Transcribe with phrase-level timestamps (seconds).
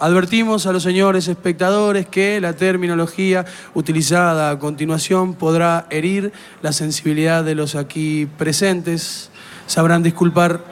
[0.00, 7.44] Advertimos a los señores espectadores que la terminología utilizada a continuación podrá herir la sensibilidad
[7.44, 9.30] de los aquí presentes.
[9.66, 10.62] Sabrán disculpar.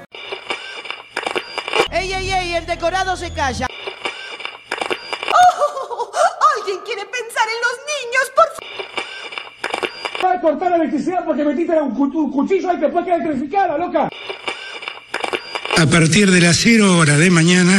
[1.90, 2.52] ¡Ey, ey, ey!
[2.54, 3.66] El decorado se calla.
[5.30, 6.10] ¡Oh!
[6.58, 10.24] ¿Alguien quiere pensar en los niños, por favor?
[10.24, 13.16] Va a cortar la electricidad porque metiste un, cu- un cuchillo ahí que después queda
[13.16, 14.08] electrificada, loca.
[15.76, 17.78] A partir de las 0 horas de mañana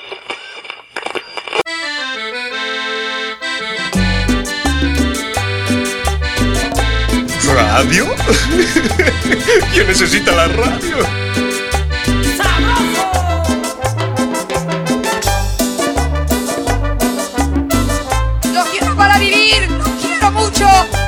[7.83, 8.05] ¿Radio?
[9.73, 10.97] ¿Quién necesita la radio?
[18.53, 19.67] ¡Lo quiero para vivir!
[19.71, 21.00] ¡Lo quiero mucho!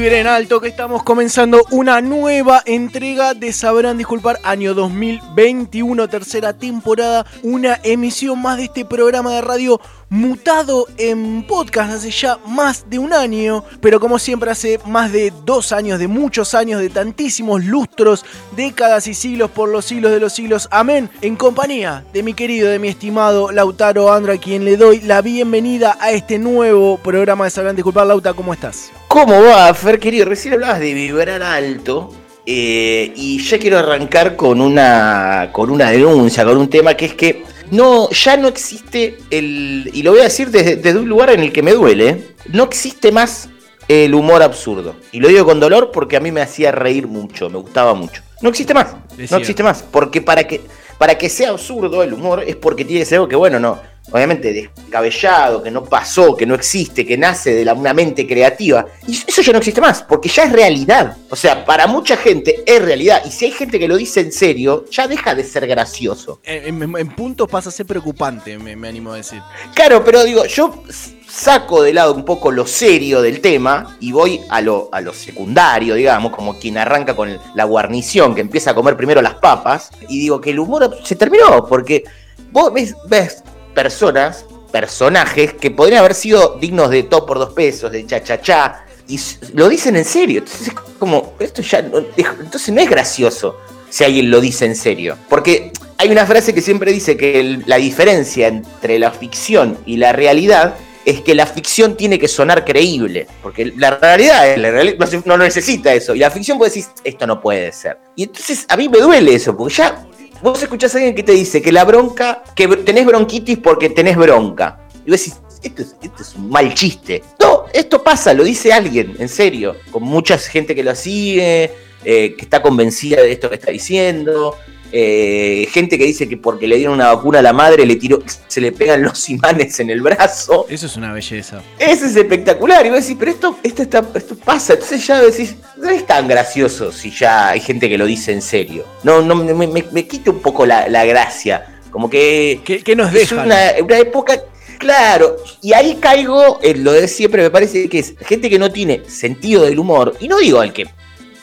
[0.00, 7.26] Vibren alto que estamos comenzando una nueva entrega de Sabrán Disculpar año 2021, tercera temporada,
[7.42, 12.98] una emisión más de este programa de radio mutado en podcast hace ya más de
[12.98, 17.62] un año, pero como siempre hace más de dos años, de muchos años, de tantísimos
[17.66, 18.24] lustros,
[18.56, 22.70] décadas y siglos por los siglos de los siglos, amén, en compañía de mi querido,
[22.70, 27.44] de mi estimado Lautaro Andra, a quien le doy la bienvenida a este nuevo programa
[27.44, 28.06] de Sabrán Disculpar.
[28.06, 28.90] Lauta, ¿cómo estás?
[29.10, 30.24] ¿Cómo va, Fer, querido?
[30.24, 32.14] Recién hablabas de vibrar alto.
[32.46, 37.14] eh, y ya quiero arrancar con una, con una denuncia, con un tema que es
[37.14, 39.90] que no, ya no existe el.
[39.92, 42.34] Y lo voy a decir desde, desde un lugar en el que me duele.
[42.52, 43.48] No existe más
[43.88, 44.94] el humor absurdo.
[45.10, 48.22] Y lo digo con dolor porque a mí me hacía reír mucho, me gustaba mucho.
[48.40, 48.94] No existe más.
[49.28, 49.82] No existe más.
[49.82, 50.60] Porque para que,
[50.98, 53.80] para que sea absurdo el humor es porque tiene que ser algo que, bueno, no.
[54.12, 58.86] Obviamente descabellado, que no pasó, que no existe, que nace de la, una mente creativa.
[59.06, 61.16] Y eso ya no existe más, porque ya es realidad.
[61.30, 63.22] O sea, para mucha gente es realidad.
[63.24, 66.40] Y si hay gente que lo dice en serio, ya deja de ser gracioso.
[66.44, 69.40] En, en- en puntos pasa a ser preocupante, me, me animo a decir.
[69.74, 70.82] Claro, pero digo, yo
[71.28, 75.14] saco de lado un poco lo serio del tema y voy a lo, a lo
[75.14, 79.90] secundario, digamos, como quien arranca con la guarnición, que empieza a comer primero las papas,
[80.08, 82.02] y digo que el humor se terminó, porque
[82.50, 83.44] vos ves, ves
[83.82, 88.40] personas, personajes que podrían haber sido dignos de todo por dos pesos, de cha cha
[88.40, 89.18] cha, y
[89.54, 90.38] lo dicen en serio.
[90.40, 91.98] Entonces es como, esto ya, no-
[92.40, 93.56] entonces no es gracioso
[93.88, 95.16] si alguien lo dice en serio.
[95.28, 100.12] Porque hay una frase que siempre dice que la diferencia entre la ficción y la
[100.12, 100.74] realidad
[101.04, 103.26] es que la ficción tiene que sonar creíble.
[103.42, 106.14] Porque la realidad, la reali- no, no necesita eso.
[106.14, 107.98] Y la ficción puede decir, esto no puede ser.
[108.14, 110.06] Y entonces a mí me duele eso, porque ya
[110.42, 114.16] vos escuchás a alguien que te dice que la bronca, que tenés bronquitis porque tenés
[114.16, 114.80] bronca.
[115.04, 117.22] Y vos decís, esto es, esto es un mal chiste.
[117.38, 119.76] No, esto pasa, lo dice alguien, en serio.
[119.90, 121.70] Con mucha gente que lo sigue,
[122.04, 124.56] eh, que está convencida de esto que está diciendo.
[124.92, 128.22] Eh, gente que dice que porque le dieron una vacuna a la madre le tiró,
[128.46, 130.66] se le pegan los imanes en el brazo.
[130.68, 131.62] Eso es una belleza.
[131.78, 132.84] Eso es espectacular.
[132.86, 134.74] Y vos decís, pero esto, esto, está, esto pasa.
[134.74, 138.42] Entonces ya decís, no es tan gracioso si ya hay gente que lo dice en
[138.42, 138.84] serio.
[139.02, 141.80] No, no me, me, me quita un poco la, la gracia.
[141.90, 142.60] Como que.
[142.64, 143.46] ¿Qué, nos es dejan?
[143.46, 144.40] una, una época.
[144.78, 148.72] Claro, y ahí caigo en lo de siempre, me parece que es gente que no
[148.72, 150.86] tiene sentido del humor, y no digo el que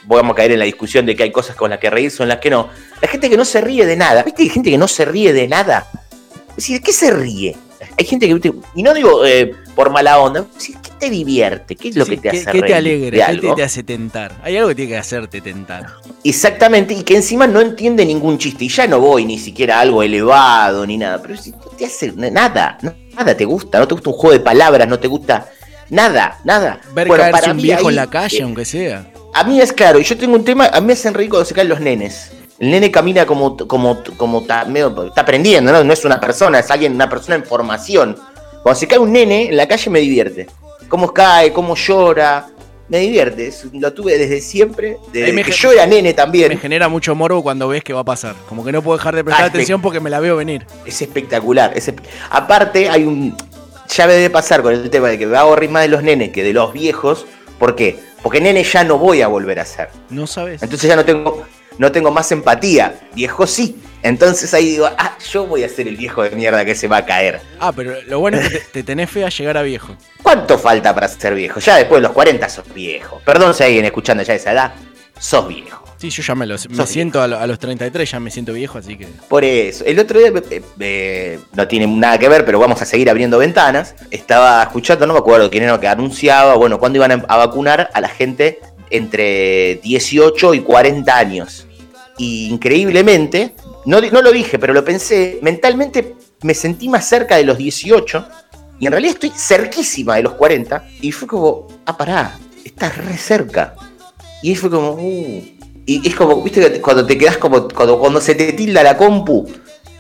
[0.08, 2.24] vamos a caer en la discusión de que hay cosas con las que reírse o
[2.24, 2.70] en las que no.
[3.02, 4.24] La gente que no se ríe de nada.
[4.24, 4.44] ¿Viste?
[4.44, 5.88] Hay gente que no se ríe de nada.
[6.50, 7.56] Es decir, ¿de qué se ríe?
[8.00, 11.76] Hay gente que, y no digo eh, por mala onda, ¿qué te divierte?
[11.76, 13.28] ¿Qué es lo Sí, que te ¿qué- hace ¿Qué te alegra?
[13.28, 14.34] ¿Qué te, te hace tentar?
[14.44, 15.86] Hay algo que tiene que hacerte tentar.
[16.24, 18.66] Exactamente, y que encima no entiende ningún chiste.
[18.66, 21.22] Y ya no voy ni siquiera a algo elevado ni nada.
[21.22, 22.78] Pero si no te hace nada,
[23.16, 23.78] nada te gusta.
[23.80, 25.48] No te gusta un juego de palabras, no te gusta
[25.90, 26.80] nada, nada.
[26.94, 29.08] Ver Bueno, caerse para un mí viejo ahí, en la calle, eh, aunque sea.
[29.40, 31.46] A mí es claro, y yo tengo un tema, a mí me hacen reír cuando
[31.46, 32.32] se caen los nenes.
[32.60, 35.84] El nene camina como, como, como está, medio- está aprendiendo, ¿no?
[35.84, 38.16] No es una persona, es alguien, una persona en formación.
[38.64, 40.48] Cuando se cae un nene en la calle me divierte.
[40.90, 42.48] Cómo cae, cómo llora,
[42.90, 43.54] me divierte.
[43.74, 46.50] Lo tuve desde siempre, desde me que yo era nene también.
[46.50, 48.34] Me genera mucho morbo cuando ves que va a pasar.
[48.50, 50.66] Como que no puedo dejar de prestar Ah, atención porque me la veo venir.
[50.86, 51.74] Es espectacular.
[51.76, 52.02] es espe-
[52.32, 53.38] Aparte, hay un.
[53.96, 56.02] Ya me debe pasar con el tema de que me hago reír más de los
[56.02, 57.28] nenes que de los viejos.
[57.60, 58.00] ¿Por qué?
[58.22, 59.90] Porque nene ya no voy a volver a ser.
[60.10, 60.64] No sabes.
[60.64, 61.46] Entonces ya no tengo,
[61.78, 63.00] no tengo más empatía.
[63.14, 63.80] Viejo sí.
[64.04, 66.98] Entonces ahí digo, ah, yo voy a ser el viejo de mierda que se va
[66.98, 67.42] a caer.
[67.60, 69.96] Ah, pero lo bueno es que te, te tenés fe a llegar a viejo.
[70.22, 71.60] ¿Cuánto falta para ser viejo?
[71.60, 73.22] Ya después de los 40 sos viejo.
[73.26, 74.74] Perdón si hay alguien escuchando ya esa edad,
[75.20, 75.87] sos viejo.
[75.98, 78.54] Sí, yo ya me, los, me siento a, lo- a los 33, ya me siento
[78.54, 79.08] viejo, así que.
[79.28, 82.86] Por eso, el otro día, eh, eh, no tiene nada que ver, pero vamos a
[82.86, 83.96] seguir abriendo ventanas.
[84.12, 87.90] Estaba escuchando, no me acuerdo quién era lo que anunciaba, bueno, cuándo iban a, vacunar
[87.94, 88.60] a la gente
[88.92, 91.66] entre 18 y 40 años.
[92.20, 93.56] Y increíblemente,
[93.86, 98.28] no, no lo dije, pero lo pensé, mentalmente me sentí más cerca de los 18
[98.80, 103.18] y en realidad estoy cerquísima de los 40 y fue como, ah, pará, estás re
[103.18, 103.76] cerca.
[104.44, 105.57] Y ahí fue como, uh.
[105.88, 109.48] Y es como, viste, cuando te quedas como, cuando, cuando se te tilda la compu.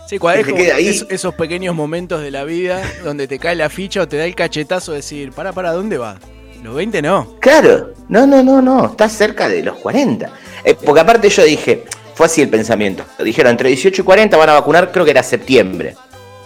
[0.07, 0.87] Sí, es Que ahí.
[0.89, 4.25] es- esos pequeños momentos de la vida donde te cae la ficha o te da
[4.25, 6.19] el cachetazo de decir, para, para, ¿dónde va?
[6.61, 7.35] Los 20 no.
[7.39, 10.29] Claro, no, no, no, no, estás cerca de los 40.
[10.63, 11.85] Eh, porque aparte yo dije,
[12.15, 13.03] fue así el pensamiento.
[13.23, 15.95] Dijeron, entre 18 y 40 van a vacunar, creo que era septiembre.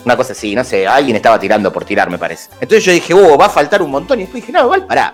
[0.05, 2.49] Una cosa así, no sé, alguien estaba tirando por tirar, me parece.
[2.59, 4.19] Entonces yo dije, oh, va a faltar un montón.
[4.19, 5.13] Y después dije, no, igual pará.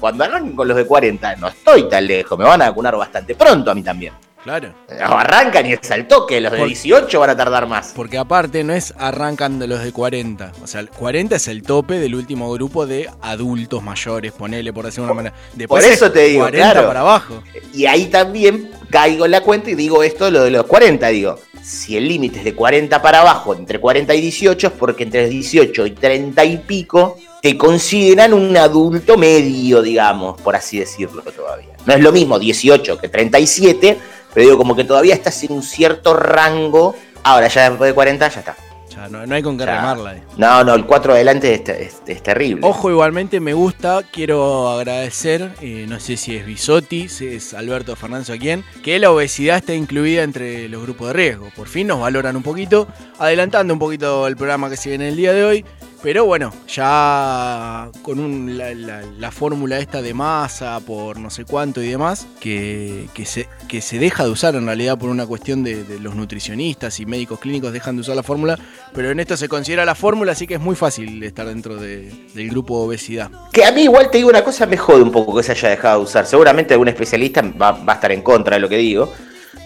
[0.00, 3.34] Cuando arranquen con los de 40, no estoy tan lejos, me van a vacunar bastante
[3.34, 4.12] pronto a mí también.
[4.42, 4.72] Claro.
[4.98, 7.92] Arrancan y es al toque, los de Por- 18 van a tardar más.
[7.94, 10.52] Porque aparte no es arrancan de los de 40.
[10.62, 14.86] O sea, el 40 es el tope del último grupo de adultos mayores, ponele por
[14.86, 15.36] decirlo de una manera.
[15.52, 16.88] Después Por eso es te digo, 40 claro.
[16.88, 17.42] para abajo.
[17.74, 21.38] Y ahí también caigo en la cuenta y digo esto, lo de los 40, digo.
[21.62, 25.28] Si el límite es de 40 para abajo, entre 40 y 18, es porque entre
[25.28, 31.68] 18 y 30 y pico te consideran un adulto medio, digamos, por así decirlo todavía.
[31.86, 33.98] No es lo mismo 18 que 37,
[34.34, 36.94] pero digo como que todavía estás en un cierto rango.
[37.22, 38.56] Ahora ya después de 40 ya está.
[38.94, 39.76] Ya no, no hay con qué Ya.
[39.76, 40.16] remarla.
[40.16, 40.22] eh.
[40.36, 42.60] No, no, el 4 adelante es, te- es- es terrible.
[42.66, 47.94] Ojo, igualmente me gusta, quiero agradecer, eh, no sé si es Bisotti, si es Alberto
[47.96, 51.50] Fernández o quién, que la obesidad está incluida entre los grupos de riesgo.
[51.56, 52.88] Por fin nos valoran un poquito,
[53.18, 55.64] adelantando un poquito el programa que se viene el día de hoy.
[56.02, 61.44] Pero bueno, ya con un- la, la- la fórmula esta de masa por no sé
[61.44, 66.14] cuánto y demás, que, se, deja de usar en realidad por una cuestión de, los
[66.14, 68.58] nutricionistas y médicos clínicos dejan de usar la fórmula,
[68.94, 72.10] pero en esto se considera la fórmula, así que es muy fácil estar dentro de-
[72.34, 73.30] del grupo obesidad.
[73.52, 75.68] Que a mí igual te digo una cosa, me jode un poco que se haya
[75.68, 76.24] dejado de usar.
[76.26, 79.12] Seguramente algún especialista va, a estar en contra de lo que digo.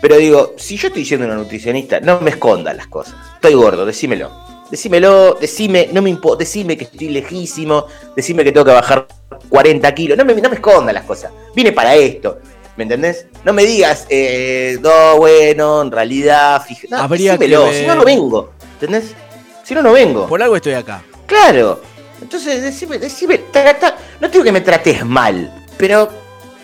[0.02, 3.14] Pero digo, si yo estoy siendo una nutricionista, no me escondas las cosas.
[3.36, 4.53] Estoy gordo, decímelo.
[4.70, 9.06] Decímelo, decime, no me impo decime que estoy lejísimo, decime que tengo que bajar
[9.48, 10.18] 40 kilos.
[10.18, 11.32] No me, no me escondas las cosas.
[11.54, 12.38] Vine para esto.
[12.76, 13.26] ¿Me entendés?
[13.44, 16.88] No me digas, eh, no, bueno, en realidad, fíjate.
[16.90, 17.74] No, que decímelo, ver.
[17.74, 18.50] si no, no vengo.
[18.74, 19.14] ¿Entendés?
[19.62, 20.26] Si no, no vengo.
[20.26, 21.02] Por algo estoy acá.
[21.26, 21.80] Claro.
[22.20, 26.08] Entonces, decime, decime, trata, no digo que me trates mal, pero,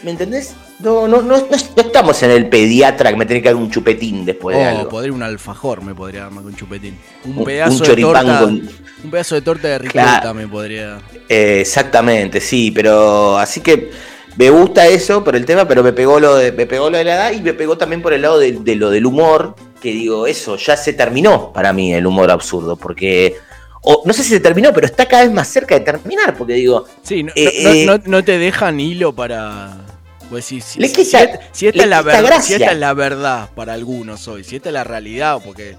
[0.02, 0.54] ¿me entendés?
[0.82, 3.70] No, no, no, no, no estamos en el pediatra que me tiene que dar un
[3.70, 4.88] chupetín después de Oh, algo.
[4.88, 6.96] podría un alfajor me podría dar más que un chupetín.
[7.24, 8.40] Un, Un- pedazo un de torta.
[8.40, 8.68] con-
[9.04, 10.34] Un pedazo de torta de ricota Claro.
[10.34, 10.98] me podría.
[11.28, 13.90] Eh, exactamente, sí, pero así que
[14.36, 17.04] me gusta eso por el tema, pero me pegó lo de, me pegó lo de
[17.04, 19.90] la edad y me pegó también por el lado de, de lo del humor, que
[19.90, 23.36] digo, eso, ya se terminó para mí el humor absurdo, porque
[23.82, 26.54] o, no sé si se terminó, pero está cada vez más cerca de terminar, porque
[26.54, 29.76] digo, Sí, no, Eh, no- eh, no- no te dejan hilo para.
[30.30, 32.42] Pues si, si, Le quita- si esta le es la quita ver- gracia.
[32.56, 35.76] si esta es la verdad para algunos hoy, si esta es la realidad, porque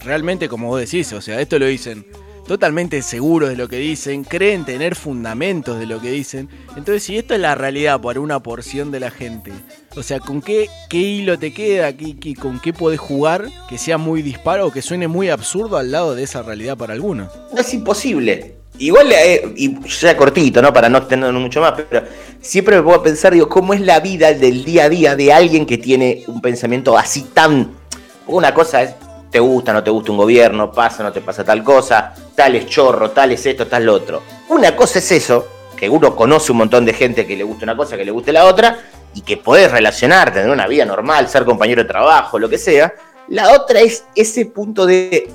[0.00, 2.06] realmente, como vos decís, o sea, esto lo dicen
[2.46, 6.50] totalmente seguros de lo que dicen, creen tener fundamentos de lo que dicen.
[6.76, 9.50] Entonces, si esto es la realidad para una porción de la gente,
[9.96, 11.94] o sea, ¿con qué, qué hilo te queda?
[11.96, 15.78] ¿Qué, qué- con qué podés jugar que sea muy disparo o que suene muy absurdo
[15.78, 17.30] al lado de esa realidad para algunos?
[17.54, 18.56] No es imposible.
[18.78, 20.72] Igual, eh, y ya cortito, ¿no?
[20.72, 22.04] Para no extendernos mucho más, pero
[22.40, 25.64] siempre me a pensar, digo, ¿cómo es la vida del día a día de alguien
[25.64, 27.70] que tiene un pensamiento así tan...
[28.26, 28.94] Una cosa es,
[29.30, 32.66] te gusta, no te gusta un gobierno, pasa, no te pasa tal cosa, tal es
[32.66, 34.22] chorro, tal es esto, tal lo otro.
[34.48, 37.76] Una cosa es eso, que uno conoce un montón de gente que le gusta una
[37.76, 38.78] cosa, que le guste la otra,
[39.14, 42.92] y que podés relacionarte, tener una vida normal, ser compañero de trabajo, lo que sea.
[43.28, 45.30] La otra es ese punto de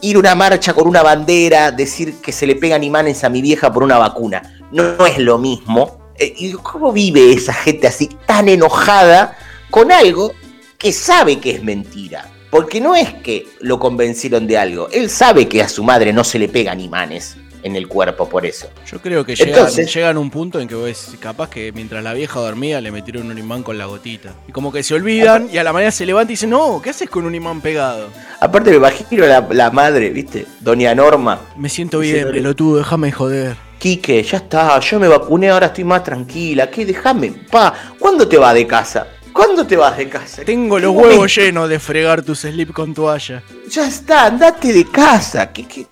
[0.00, 3.72] ir una marcha con una bandera, decir que se le pegan imanes a mi vieja
[3.72, 4.42] por una vacuna.
[4.70, 6.12] No, no es lo mismo.
[6.18, 9.36] Eh, y ¿Cómo vive esa gente así tan enojada
[9.70, 10.32] con algo
[10.78, 12.30] que sabe que es mentira?
[12.50, 14.88] Porque no es que lo convencieron de algo.
[14.92, 18.46] Él sabe que a su madre no se le pegan imanes en el cuerpo por
[18.46, 18.68] eso.
[18.86, 22.04] Yo creo que llegan, Entonces- llegan a un punto en que ves, capaz que mientras
[22.04, 24.34] la vieja dormía le metieron un imán con la gotita.
[24.46, 26.90] Y como que se olvidan y a la mañana se levanta y dicen, no, ¿qué
[26.90, 28.08] haces con un imán pegado?
[28.38, 30.46] Aparte me imagino la, la madre, ¿viste?
[30.60, 31.40] Doña Norma.
[31.56, 33.56] Me siento bien, pelotudo, déjame joder.
[33.78, 36.70] Quique, ya está, yo me vacuné, ahora estoy más tranquila.
[36.70, 36.86] ¿Qué?
[36.86, 37.72] Déjame, pa.
[37.98, 39.06] ¿Cuándo te vas de casa?
[39.32, 40.42] ¿Cuándo te vas de casa?
[40.44, 43.42] Tengo ¿Qué los huevos llenos de fregar tus slip con toalla.
[43.68, 45.52] Ya está, andate de casa.
[45.52, 45.86] ¿Qué, qué?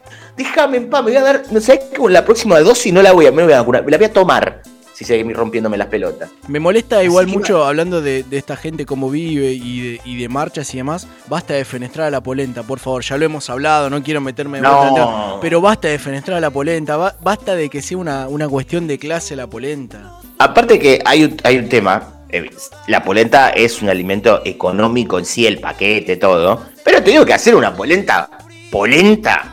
[0.44, 1.42] Déjame en paz, me voy a dar.
[1.50, 3.84] No sé, con la próxima dosis no la voy a, me la voy a vacunar,
[3.84, 4.62] me la voy a tomar.
[4.94, 6.30] Si sigue rompiéndome las pelotas.
[6.49, 10.28] Me molesta igual mucho, hablando de, de esta gente, cómo vive y de, y de
[10.28, 13.88] marchas y demás, basta de fenestrar a la polenta, por favor, ya lo hemos hablado,
[13.88, 14.68] no quiero meterme de No.
[14.76, 17.80] vuelta en el tema, pero basta de fenestrar a la polenta, ba- basta de que
[17.80, 20.12] sea una, una cuestión de clase la polenta.
[20.38, 22.50] Aparte que hay un, hay un tema, eh,
[22.87, 26.61] la polenta es un alimento económico en sí, el paquete, todo.
[26.84, 28.28] Pero te digo que hacer una polenta,
[28.70, 29.52] polenta,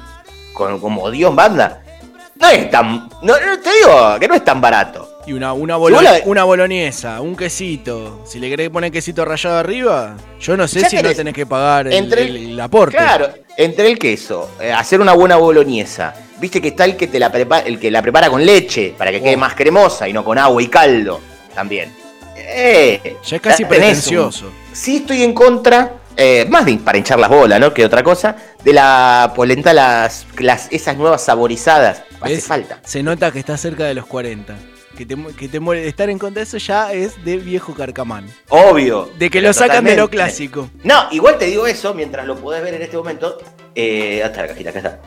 [0.60, 1.82] con, como Dios manda,
[2.36, 5.08] no es tan, no, te digo que no es tan barato.
[5.25, 9.58] Y una, una, bolo- la- una boloñesa, un quesito, si le querés poner quesito rallado
[9.58, 12.98] arriba, yo no sé Ya si no tenés que pagar el, entre el- aporte.
[12.98, 16.13] Claro, entre el queso, eh, hacer una buena boloñesa.
[16.39, 19.12] Viste que está el que te la prepara, el que la prepara con leche para
[19.12, 19.39] que quede Oh.
[19.39, 21.20] más cremosa y no con agua y caldo
[21.56, 21.94] también.
[22.38, 24.48] Eh, Ya es casi pretencioso.
[24.48, 27.73] un- Sí estoy en contra, eh, más de para hinchar las bolas, ¿no?
[27.73, 32.03] Que otra cosa, de la polenta, las, las esas nuevas saborizadas.
[32.19, 32.81] Hace falta.
[32.83, 34.53] Se nota que está cerca de los 40.
[34.97, 35.88] Que te, que te muere.
[35.88, 38.27] Estar en contra de eso ya es de viejo carcamán.
[38.49, 39.09] Obvio.
[39.17, 40.69] De que lo sacan de lo clásico.
[40.83, 43.38] No, igual te digo eso, mientras lo podés ver en este momento.
[43.73, 44.99] Eh, hasta la cajita, acá está.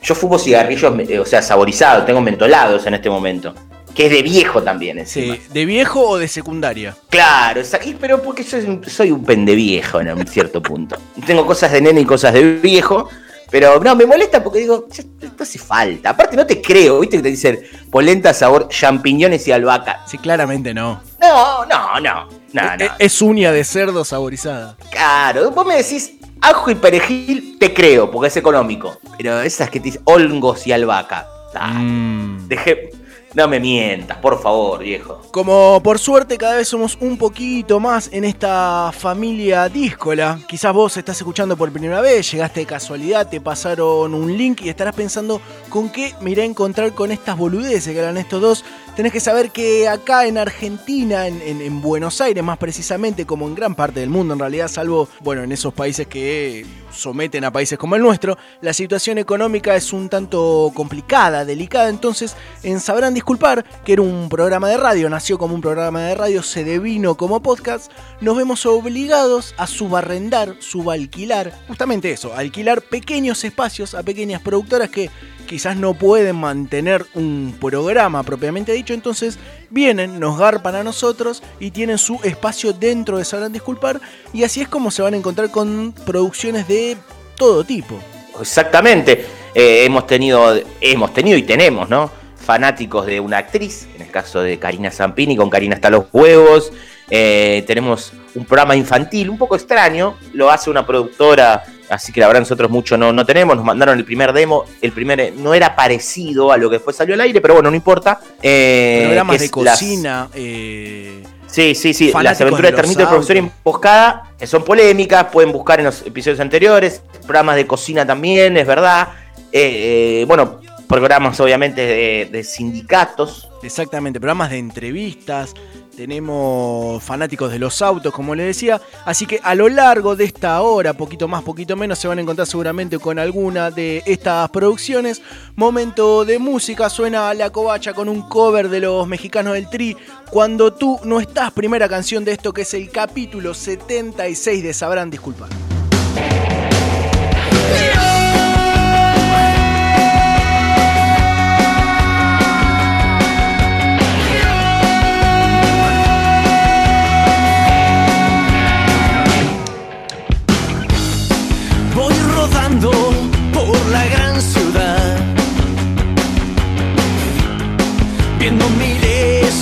[0.00, 3.54] Yo fumo cigarrillos, eh, o sea, saborizados, tengo mentolados en este momento.
[3.94, 5.36] Que es de viejo también, encima.
[5.36, 6.96] Sí, ¿de viejo o de secundaria?
[7.10, 7.60] Claro,
[8.00, 10.96] pero porque soy, un- soy un pendeviejo en un cierto punto.
[11.26, 13.08] Tengo cosas de nene y cosas de viejo,
[13.50, 16.10] pero no, me molesta porque digo, esto hace falta.
[16.10, 17.60] Aparte no te creo, viste que te dicen
[17.90, 20.00] polenta sabor champiñones y albahaca.
[20.08, 21.00] Sí, claramente no.
[21.20, 22.94] No, no, no, no, E- no.
[22.98, 24.76] Es uña de cerdo saborizada.
[24.90, 28.98] Claro, vos me decís ajo y perejil, te creo, porque es económico.
[29.16, 31.28] Pero esas que te dicen hongos y albahaca.
[31.72, 32.48] Mm.
[32.48, 32.90] dejé-
[33.34, 35.20] no me mientas, por favor, viejo.
[35.30, 40.38] Como por suerte cada vez somos un poquito más en esta familia díscola.
[40.48, 44.68] Quizás vos estás escuchando por primera vez, llegaste de casualidad, te pasaron un link y
[44.68, 48.64] estarás pensando con qué me iré a encontrar con estas boludeces que eran estos dos.
[48.96, 53.48] Tenés que saber que acá en Argentina, en, en- en Buenos Aires más precisamente, como
[53.48, 57.50] en gran parte del mundo en realidad, salvo, bueno, en esos países que someten a
[57.52, 63.14] países como el nuestro, la situación económica es un tanto complicada, delicada, entonces en Sabrán
[63.14, 67.16] Disculpar, que era un programa de radio, nació como un programa de radio, se devino
[67.16, 74.40] como podcast, nos vemos obligados a subarrendar, subalquilar, justamente eso, alquilar pequeños espacios a pequeñas
[74.40, 75.10] productoras que
[75.46, 79.38] quizás no pueden mantener un programa propiamente dicho, entonces
[79.70, 84.00] vienen, nos garpan a nosotros y tienen su espacio dentro de Sabrán Disculpar
[84.32, 86.96] y así es como se van a encontrar con producciones de
[87.36, 87.98] todo tipo.
[88.40, 89.26] Exactamente.
[89.54, 92.10] Eh, hemos tenido, hemos tenido y tenemos, ¿no?
[92.36, 96.72] Fanáticos de una actriz, en el caso de Karina Zampini, con Karina hasta los huevos.
[97.10, 101.62] Eh, tenemos un programa infantil un poco extraño, lo hace una productora,
[101.94, 103.56] así que la verdad nosotros mucho no, no tenemos.
[103.56, 106.94] Nos mandaron el primer demo, el primer eh, no era parecido a lo que después
[106.96, 108.20] salió al aire, pero bueno, no importa.
[108.42, 112.12] Eh, Programas que de las- cocina, eh, Sí, sí, sí.
[112.20, 113.36] Las aventuras de Termito y profesor.
[113.36, 117.00] Emboscada que son polémicas, pueden buscar en los episodios anteriores.
[117.22, 119.08] Programas de cocina también, es verdad.
[119.52, 120.58] Eh, eh, bueno,
[120.88, 123.48] programas obviamente de, de sindicatos.
[123.62, 125.54] Exactamente, programas de entrevistas,
[125.94, 130.60] tenemos fanáticos de los autos, como les decía, así que a lo largo de esta
[130.60, 135.22] hora, poquito más, poquito menos, se van a encontrar seguramente con alguna de estas producciones.
[135.56, 139.96] Momento de música, suena La Covacha con un cover de los mexicanos del Tri,
[140.30, 145.10] Cuando tú no estás, primera canción de esto que es el capítulo 76 de Sabrán
[145.10, 145.48] Disculpar.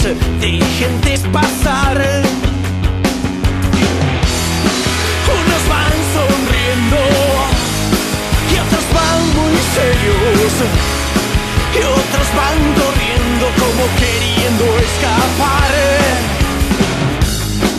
[0.04, 1.97] Miles de gentes pasar.
[5.28, 6.97] Unos van sonriendo
[8.50, 10.52] y otros van muy serios
[11.75, 15.73] y otros van corriendo como queriendo escapar.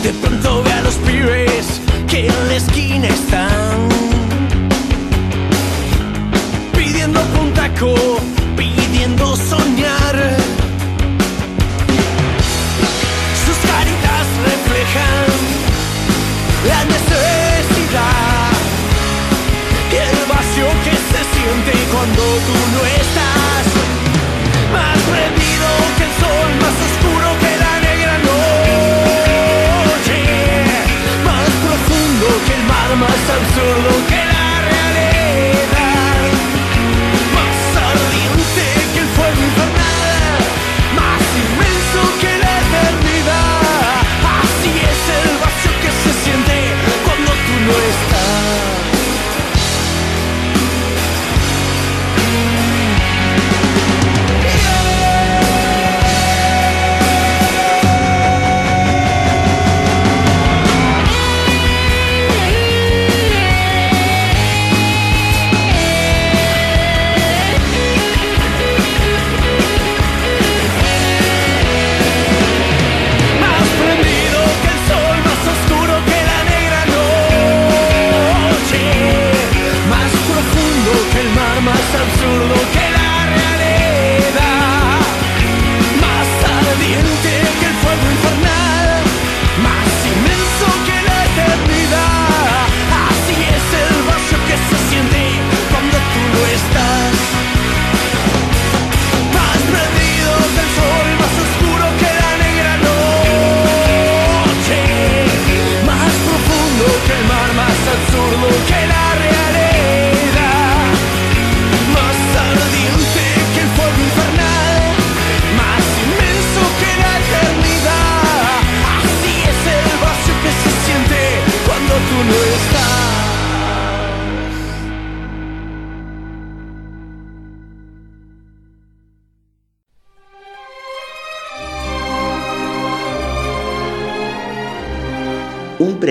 [0.02, 3.88] De pronto ve a los pibes que en la esquina están
[6.72, 7.94] pidiendo un taco,
[8.56, 10.53] pidiendo soñar.
[22.04, 22.63] Cuando tú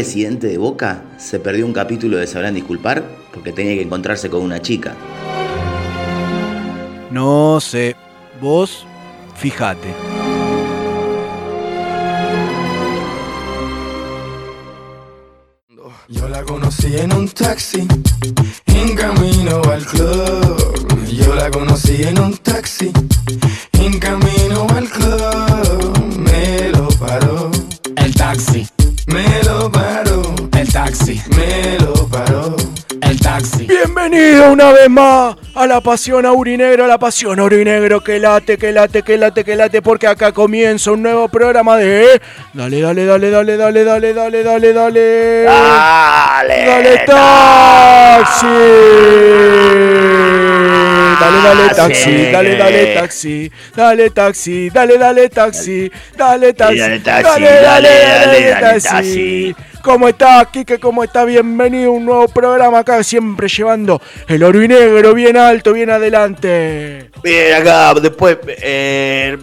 [0.04, 4.42] presidente de Boca se perdió un capítulo de Sabrán Disculpar porque tenía que encontrarse con
[4.42, 4.96] una chica.
[7.10, 7.96] No sé.
[8.42, 8.86] Vos,
[9.38, 9.88] fíjate.
[16.10, 17.88] Yo la conocí en un taxi,
[18.66, 21.08] en camino al club.
[21.13, 22.92] Yo la conocí en un taxi,
[23.72, 24.73] en camino al
[34.13, 38.71] Bienvenido una vez más a la pasión aurinegro, a la pasión aurinegro que late, que
[38.71, 42.21] late, que late, que late, porque acá comienza un nuevo programa de
[42.54, 45.43] Dale, dale, dale, dale, dale, dale, dale, dale, dale.
[45.45, 46.65] Dale.
[46.65, 48.45] Dale taxi.
[51.19, 57.41] Dale, dale taxi, dale, dale taxi, dale taxi, dale, dale taxi, dale taxi, Dale taxi,
[57.41, 57.89] dale, dale, dale,
[58.26, 59.56] dale dale taxi.
[59.84, 60.80] ¿Cómo está, Kike?
[60.80, 61.26] ¿Cómo está?
[61.26, 65.89] Bienvenido a un nuevo programa acá, siempre llevando el oro y negro bien alto, bien
[65.89, 67.12] adelante.
[67.22, 69.38] Bien, acá después eh,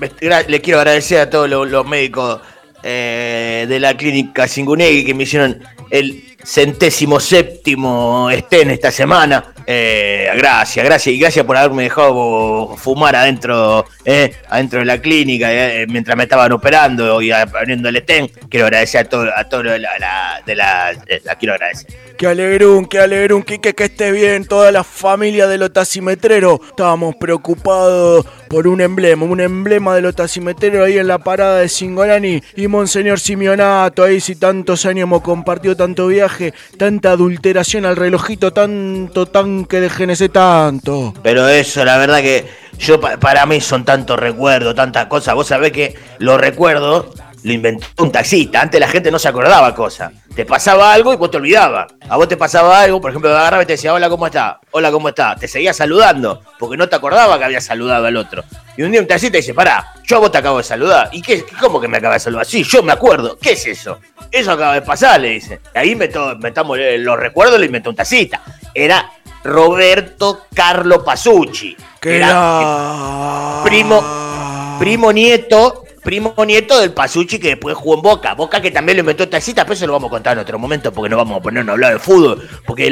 [0.49, 2.41] le quiero agradecer a todos los, los médicos
[2.83, 9.53] eh, de la clínica Singunegui que me hicieron el centésimo séptimo estén esta semana.
[9.73, 15.47] Eh, gracias, gracias y gracias por haberme dejado fumar adentro, eh, adentro de la clínica
[15.53, 18.27] eh, mientras me estaban operando y poniendo el estén.
[18.49, 22.10] Quiero agradecer a todos a todo de de la quiero agradecer.
[22.21, 26.61] Qué alegrún, qué alegrún, Kike, que esté bien toda la familia de los taximetreros.
[26.69, 31.69] Estábamos preocupados por un emblema, un emblema de los taximetreros ahí en la parada de
[31.71, 32.43] Singolani.
[32.57, 38.53] Y Monseñor Simeonato, ahí si tantos años hemos compartido tanto viaje, tanta adulteración al relojito,
[38.53, 41.15] tanto tanque de GNC, tanto.
[41.23, 42.45] Pero eso, la verdad que
[42.79, 45.35] yo pa- para mí son tantos recuerdos, tantas cosas.
[45.35, 47.07] Vos sabés que los recuerdos
[47.43, 48.61] lo inventó un taxista.
[48.61, 50.13] Antes la gente no se acordaba cosas.
[50.35, 51.93] Te pasaba algo y vos te olvidabas.
[52.09, 54.61] A vos te pasaba algo, por ejemplo, agarraba y te decía, hola, ¿cómo está?
[54.71, 55.37] Hola, ¿cómo está?
[55.37, 58.45] Te seguía saludando, porque no te acordaba que había saludado al otro.
[58.77, 61.09] Y un día un taxista dice, pará, yo a vos te acabo de saludar.
[61.13, 61.45] ¿Y qué?
[61.61, 62.47] ¿Cómo que me acaba de saludar?
[62.47, 63.39] Sí, yo me acuerdo.
[63.41, 63.99] ¿Qué es eso?
[64.31, 65.61] Eso acaba de pasar, le dice.
[65.75, 68.41] Y ahí inventó, inventamos eh, los recuerdos, lo inventó un taxista.
[68.73, 69.11] Era
[69.45, 71.77] Roberto Carlo Pasucci.
[72.01, 73.61] Que Era la...
[73.65, 78.35] primo, primo nieto, primo nieto del Pasucci que después jugó en Boca.
[78.35, 80.59] Boca que también lo inventó el taxista, pero eso lo vamos a contar en otro
[80.59, 82.49] momento porque no vamos a ponernos a hablar de fútbol.
[82.67, 82.91] Porque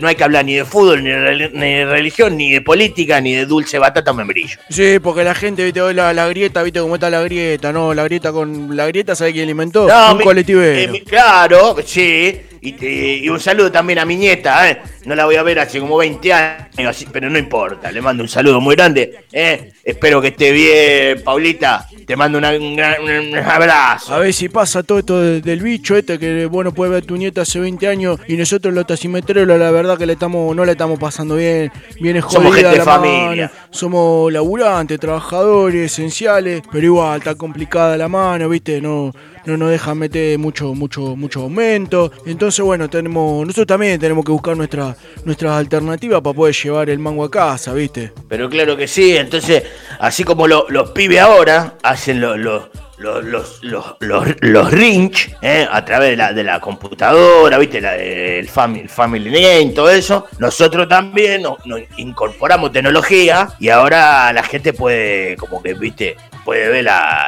[0.00, 3.46] no hay que hablar ni de fútbol, ni de, religión, ni de política, ni de
[3.46, 4.58] dulce batata o membrillo.
[4.70, 7.92] Sí, porque la gente, viste, hoy la, la grieta, viste cómo está la grieta, ¿no?
[7.94, 8.76] La grieta con...
[8.76, 9.86] La grieta, ¿sabe quién la inventó?
[9.88, 10.78] No, un mi- colectivero.
[10.78, 12.40] eh, mi- claro, sí.
[12.66, 14.80] Y, te- y un saludo también a mi nieta, ¿eh?
[15.04, 17.92] No la voy a ver hace como 20 años, pero no importa.
[17.92, 19.70] Le mando un saludo muy grande, ¿eh?
[19.84, 21.86] Espero que esté bien, Paulita.
[22.06, 24.14] Te mando una- un, abrazo.
[24.14, 27.16] A ver si pasa todo esto de- del bicho este que bueno puede ver tu
[27.16, 30.72] nieta hace 20 años y nosotros los taximetreros la verdad que le estamos no le
[30.72, 33.46] estamos pasando bien, viene jodida Somos gente de la familia.
[33.54, 38.80] mano, somos laburantes, trabajadores, esenciales, pero igual está complicada la mano, ¿viste?
[38.80, 39.12] No
[39.46, 42.10] no nos dejan meter mucho mucho mucho aumento.
[42.26, 46.98] Entonces, bueno, tenemos nosotros también tenemos que buscar nuestra nuestras alternativas para poder llevar el
[46.98, 48.12] mango a casa, ¿viste?
[48.28, 49.62] Pero claro que sí, entonces,
[49.98, 55.34] así como lo- los pibes ahora hacen lo- lo- lo- los, los, los, los rinch
[55.42, 55.66] ¿eh?
[55.70, 57.80] a través de la, de la computadora, ¿viste?
[57.80, 63.68] La, el, family, el Family Game, todo eso, nosotros también nos, nos incorporamos tecnología y
[63.68, 66.16] ahora la gente puede, como que, ¿viste?
[66.44, 67.24] Puede ver la,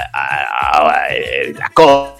[1.10, 2.16] eh, las cosas.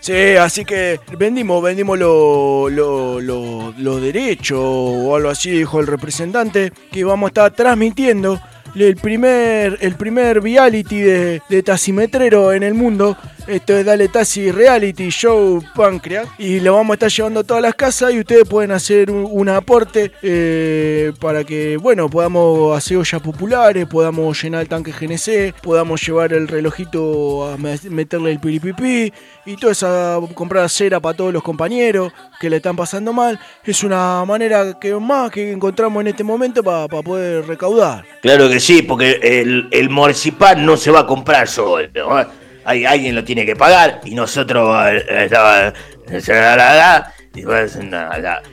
[0.00, 5.86] Sí, así que vendimos, vendimos los lo, lo- los derechos o algo así, dijo el
[5.86, 8.40] representante, que vamos a estar transmitiendo
[8.74, 13.16] el primer, el primer reality de, de taximetrero en el mundo.
[13.46, 16.26] Esto es Dale Taxi Reality Show Pancreas.
[16.38, 19.48] Y lo vamos a estar llevando a todas las casas y ustedes pueden hacer un,
[19.50, 26.00] aporte eh, para que, bueno, podamos hacer ollas populares, podamos llenar el tanque GNC, podamos
[26.06, 29.12] llevar el relojito a me- meterle el piripipí
[29.44, 33.38] y toda esa comprar cera para todos los compañeros que le están pasando mal.
[33.62, 38.06] Es una manera que más que encontramos en este momento para poder recaudar.
[38.22, 41.86] Claro que sí, porque el, el marcipan no se va a comprar solo.
[41.94, 42.43] ¿no?
[42.64, 44.76] Hay, alguien lo tiene que pagar y nosotros.
[44.88, 45.72] eh, eh, eh.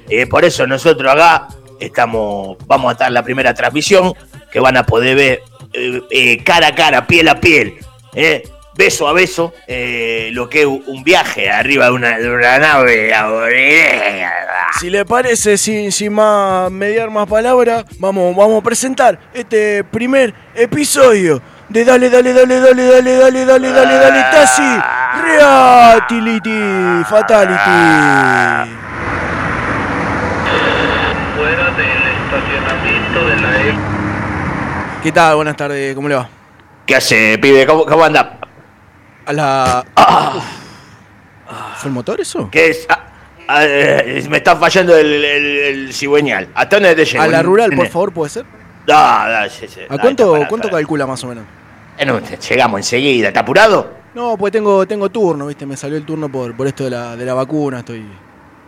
[0.09, 1.47] Eh, por eso nosotros acá
[1.79, 4.13] estamos, vamos a estar en la primera transmisión
[4.51, 5.43] que van a poder ver
[5.73, 7.75] eh, eh, cara a cara, piel a piel,
[8.13, 8.43] eh,
[8.75, 13.13] beso a beso, eh, lo que es un viaje arriba de una, de una nave.
[14.79, 20.33] Si le parece, sin, sin más mediar más palabras, vamos, vamos a presentar este primer
[20.55, 24.61] episodio de Dale, dale, dale, dale, dale, dale, dale, dale, dale, Taxi
[25.23, 28.73] Reality, Fatality.
[31.37, 33.75] Fuera del estacionamiento de la E.
[35.01, 35.35] ¿Qué tal?
[35.35, 36.29] Buenas tardes, ¿cómo le va?
[36.85, 37.65] ¿Qué hace, pibe?
[37.65, 38.37] ¿Cómo, cómo anda?
[39.25, 39.85] A la.
[39.95, 40.41] Ah.
[41.77, 42.49] ¿Fue el motor eso?
[42.51, 42.85] ¿Qué es?
[42.89, 42.99] Ah,
[43.47, 46.49] ah, eh, me está fallando el, el, el cigüeñal.
[46.53, 47.23] ¿Hasta dónde te llego?
[47.23, 48.45] A la rural, por favor, ¿puede ser?
[48.87, 49.81] No, no, sí, sí.
[49.87, 50.79] ¿A cuánto, pará, cuánto pará.
[50.79, 51.45] calcula más o menos?
[52.01, 53.27] Eh, llegamos enseguida.
[53.29, 53.91] ¿Está apurado?
[54.15, 55.65] No, pues tengo, tengo turno, ¿viste?
[55.65, 58.05] Me salió el turno por, por esto de la, de la vacuna, estoy...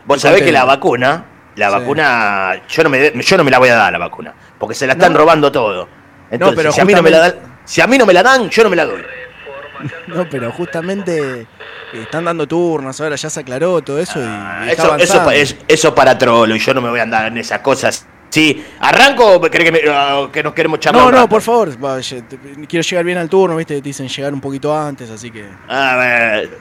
[0.05, 1.73] Vos sabés que la vacuna, la Sí.
[1.73, 4.85] vacuna, yo no, me, yo no me la voy a dar la vacuna, porque se
[4.87, 5.19] la están ¿No?
[5.19, 5.87] robando todo.
[6.31, 8.23] Entonces, pero si, a mí no me la dan, si a mí no me la
[8.23, 9.01] dan, yo no me la doy.
[10.07, 11.45] No, pero justamente eh,
[11.93, 15.25] están dando turnos, ahora ya se aclaró todo eso y, y está Eso, eso, avanzando.
[15.25, 18.07] pa- es- eso para trolo y yo no me voy a andar en esas cosas.
[18.33, 21.03] Sí, ¿arranco o crees que, me- ah, que nos queremos charlar?
[21.05, 23.75] No, no, por favor, te- quiero llegar bien al turno, ¿viste?
[23.75, 25.45] Te dicen llegar un poquito antes, así que...
[25.67, 26.57] A ver,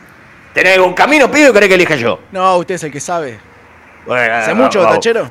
[0.53, 2.21] ¿tenés un camino, pibe, o querés que elija yo?
[2.31, 3.41] No, usted es el que sabe.
[4.07, 4.97] Bueno, ¿Hace vamos, mucho que vamos.
[4.99, 5.31] tachero?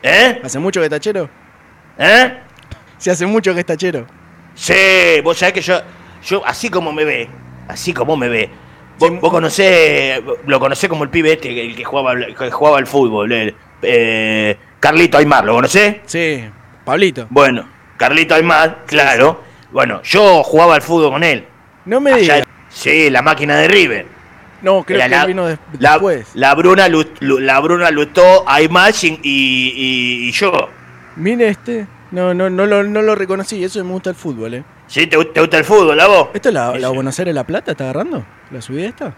[0.00, 0.40] ¿Eh?
[0.44, 1.28] ¿Hace mucho que tachero?
[1.98, 2.38] ¿Eh?
[2.96, 4.06] Sí, hace mucho que es tachero.
[4.54, 5.80] Sí, vos sabés que yo,
[6.24, 7.28] yo así como me ve,
[7.66, 8.48] así como me ve.
[9.00, 12.86] Vos, vos conocés, lo conocés como el pibe este, el que jugaba, que jugaba al
[12.86, 15.96] fútbol, el, eh, Carlito Aymar, ¿lo conocés?
[16.04, 16.44] Sí,
[16.84, 17.26] Pablito.
[17.30, 17.66] Bueno,
[17.96, 19.42] Carlito Aymar, claro.
[19.72, 21.46] Bueno, yo jugaba al fútbol con él.
[21.86, 22.46] No me Allá- diga.
[22.68, 24.06] Sí, la máquina de River.
[24.60, 26.28] No, creo Era que la, vino la- después.
[26.34, 26.86] la Bruna,
[27.20, 30.52] la Bruna Lutó, Aymar y, y, y yo.
[31.16, 31.86] Mire este.
[32.10, 34.64] No, no, no lo, no lo reconocí, eso me gusta el fútbol, ¿eh?
[34.86, 35.06] ¿Sí?
[35.06, 36.28] ¿Te, gu- te gusta el fútbol, a vos?
[36.34, 37.70] ¿Esto es la, la Buenos Aires La Plata?
[37.72, 38.22] ¿Está agarrando?
[38.50, 39.14] ¿La subida esta?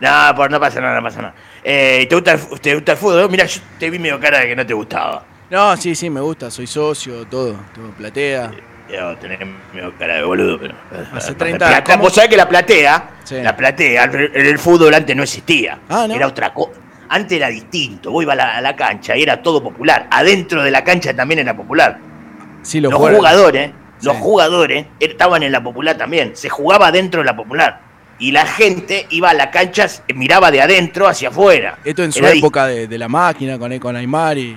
[0.00, 1.34] No, por, no pasa nada, no pasa nada.
[1.62, 3.28] Eh, ¿te, gusta el, fu- ¿Te gusta el fútbol?
[3.30, 5.24] Mira, yo te vi medio cara de que no te gustaba.
[5.50, 8.50] No, sí, sí, me gusta, soy socio, todo, todo, platea.
[8.90, 9.38] Yo tenés
[9.74, 10.74] medio cara de boludo, pero.
[11.14, 12.04] Hace La 30 plata- ¿cómo?
[12.04, 13.36] Vos sabés que la platea, Sí.
[13.42, 15.78] la platea, el, el fútbol antes no existía.
[15.88, 16.14] Ah, ¿no?
[16.14, 16.80] Era otra cosa.
[17.08, 18.10] Antes era distinto.
[18.12, 20.06] Vos ibas a la, a la cancha y era todo popular.
[20.10, 21.98] Adentro de la cancha también era popular.
[22.62, 23.70] Sí, Los jugadores.
[24.02, 24.22] los Sí.
[24.22, 26.34] jugadores estaban en la popular también.
[26.36, 27.80] Se jugaba dentro de la popular.
[28.20, 31.78] Y la gente iba a la cancha, miraba de adentro hacia afuera.
[31.84, 34.56] Esto en su Era época de, de la máquina con, con Aymar y.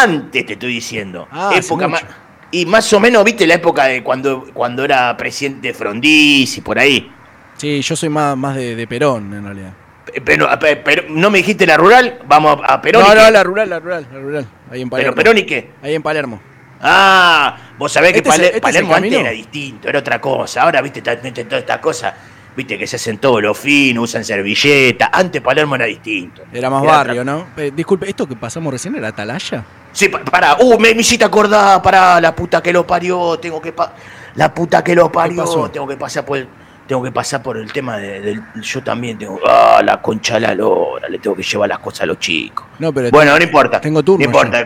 [0.00, 1.26] Antes te estoy diciendo.
[1.30, 2.04] Ah, época más.
[2.50, 7.10] Y más o menos, viste, la época de cuando, cuando era presidente Frondizi, por ahí.
[7.56, 9.72] Sí, yo soy más, más de, de Perón, en realidad.
[10.06, 12.20] Pe- Pero, pe- pero, ¿no me dijiste la rural?
[12.26, 13.02] Vamos a, Perón.
[13.02, 14.46] no, y no, la rural, la rural, la rural.
[14.70, 15.14] Ahí en Palermo.
[15.14, 15.70] Pero Perón y qué?
[15.82, 16.40] Ahí en Palermo.
[16.80, 20.62] Ah, vos sabés que ¿Este es este Palermo antes era distinto, era otra cosa.
[20.62, 22.12] Ahora, viste todas estas cosas,
[22.56, 25.10] viste que se hacen todos los finos, usan servilleta.
[25.12, 26.42] Antes Palermo era distinto.
[26.52, 27.46] Era más Era barrio, ¿no?
[27.56, 29.64] Eh, disculpe, ¿esto que pasamos recién era Atalaya?
[29.92, 33.60] Sí, pa- pará, uh, me, me hiciste acordar, pará, la puta que lo parió, tengo
[33.60, 33.92] que pa-
[34.34, 36.48] la puta que lo parió, tengo que pasar por el,
[36.88, 40.40] tengo que pasar por el tema de- del, yo también tengo, ah, la concha de
[40.40, 42.66] la lora, le tengo que llevar las cosas a los chicos.
[42.80, 43.10] No, pero.
[43.10, 43.80] Bueno, no importa.
[43.80, 44.64] Tengo turno No importa.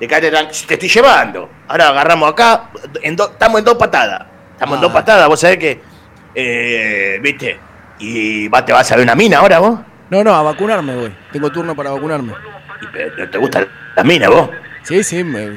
[0.00, 1.48] Tran- te estoy llevando.
[1.68, 2.70] Ahora agarramos acá,
[3.02, 4.22] en do- estamos en dos patadas.
[4.52, 4.94] Estamos en dos Ah.
[4.94, 5.80] patadas, vos sabés que,
[6.34, 7.58] eh, viste,
[7.98, 9.80] y va, te vas a ver una mina ahora vos.
[10.10, 11.12] No, no, a vacunarme voy.
[11.32, 12.32] Tengo turno para vacunarme.
[12.82, 14.50] Y, pero, ¿no ¿Te gusta la mina vos?
[14.82, 15.56] Sí, sí, me-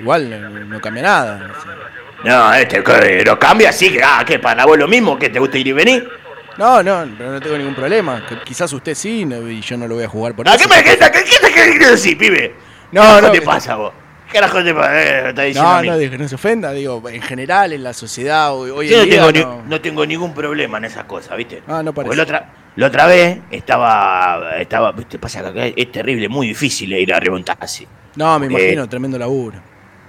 [0.00, 1.50] igual no, no cambia nada.
[1.56, 1.76] o sea.
[2.24, 5.58] No, este, lo cambia así, que, ah, que para vos lo mismo, que te gusta
[5.58, 6.08] ir y venir.
[6.56, 8.24] No, no, pero no tengo ningún problema.
[8.26, 10.66] Que quizás usted sí no- y yo no lo voy a jugar por ¿A eso.
[10.68, 12.54] qué me qué, qué, qué te pibe?
[12.92, 13.92] No, ¿Qué no, te que- pasa vos?
[14.40, 16.06] Eh, está diciendo a No, mí.
[16.08, 19.04] no, no se ofenda, digo, en general, en la sociedad, hoy, hoy Yo en no
[19.30, 19.32] día.
[19.32, 21.62] tengo, ni- no- tengo ningún problema en esas cosas, ¿viste?
[21.66, 22.16] Ah, no Porque parece.
[22.16, 25.18] la otra, la otra vez estaba, estaba, ¿viste?
[25.18, 27.86] Pasa que acá es terrible, muy difícil ir a un taxi.
[28.16, 29.58] No, me Porque imagino, tremendo laburo.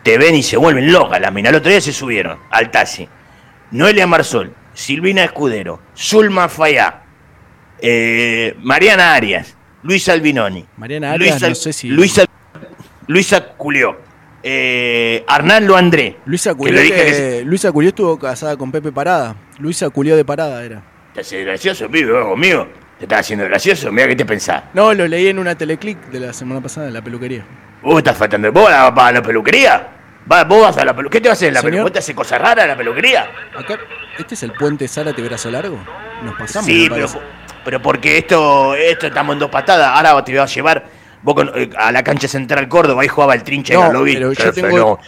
[0.03, 1.49] Te ven y se vuelven locas las minas.
[1.51, 3.07] El otro día se subieron al taxi.
[3.71, 7.01] Noelia Marsol, Silvina Escudero, Zulma Fayá,
[7.79, 10.65] eh, Mariana Arias, Luisa Albinoni.
[10.77, 12.23] Mariana Arias, Luisa, no sé si- Luisa,
[13.07, 13.97] Luisa Culió,
[14.49, 16.15] eh, Arnaldo André.
[16.25, 19.35] Luisa Culió, que que- Luisa Culió estuvo casada con Pepe Parada.
[19.59, 20.81] Luisa Culió de Parada era.
[21.13, 22.65] ¿Te haces gracioso, pibe, conmigo?
[22.97, 23.91] ¿Te estás haciendo gracioso?
[23.91, 24.63] Mira qué te pensás.
[24.73, 27.43] No, lo leí en una teleclick de la semana pasada en la peluquería.
[27.81, 28.49] ¿Vos estás faltando?
[28.53, 29.87] ¿Vos vas a- la peluquería?
[30.25, 31.11] ¿Vas- ¿Vos vas a la peluquería?
[31.11, 31.83] ¿Qué te vas a hacer en la peluquería?
[31.83, 33.27] ¿Vos te haces cosas raras en la peluquería?
[33.57, 33.77] Acá,
[34.17, 35.77] ¿este es el puente Zárate Brazo Largo?
[36.23, 36.65] Nos pasamos.
[36.65, 37.07] Sí, pero,
[37.65, 39.91] pero porque esto, esto estamos en dos patadas.
[39.93, 40.85] Ahora te voy a llevar
[41.23, 43.01] vos con- eh, a la cancha central Córdoba.
[43.01, 44.13] Ahí jugaba el trinche No, de Carloví.
[44.13, 44.53] pero yo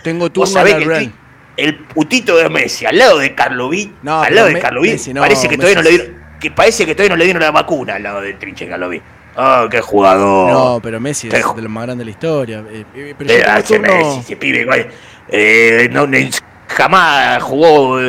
[0.04, 1.12] tengo- turno sabés en que la
[1.58, 5.58] el, putito de Messi al lado de Carloví, No, al lado de Carloví, parece que
[5.58, 6.08] todavía no le dieron,
[6.40, 9.02] que parece que todavía no le dieron la vacuna al lado del trinche de Carloví.
[9.36, 10.52] Ah, qué jugador.
[10.52, 12.64] No, pero Messi es de los más grandes de la historia.
[12.72, 14.88] Eh, eh, Pero Eh, yo tengo hace turno- Messi, ese pibe, güey.
[15.30, 16.30] Eh, no, ni-
[16.68, 18.00] jamás jugó,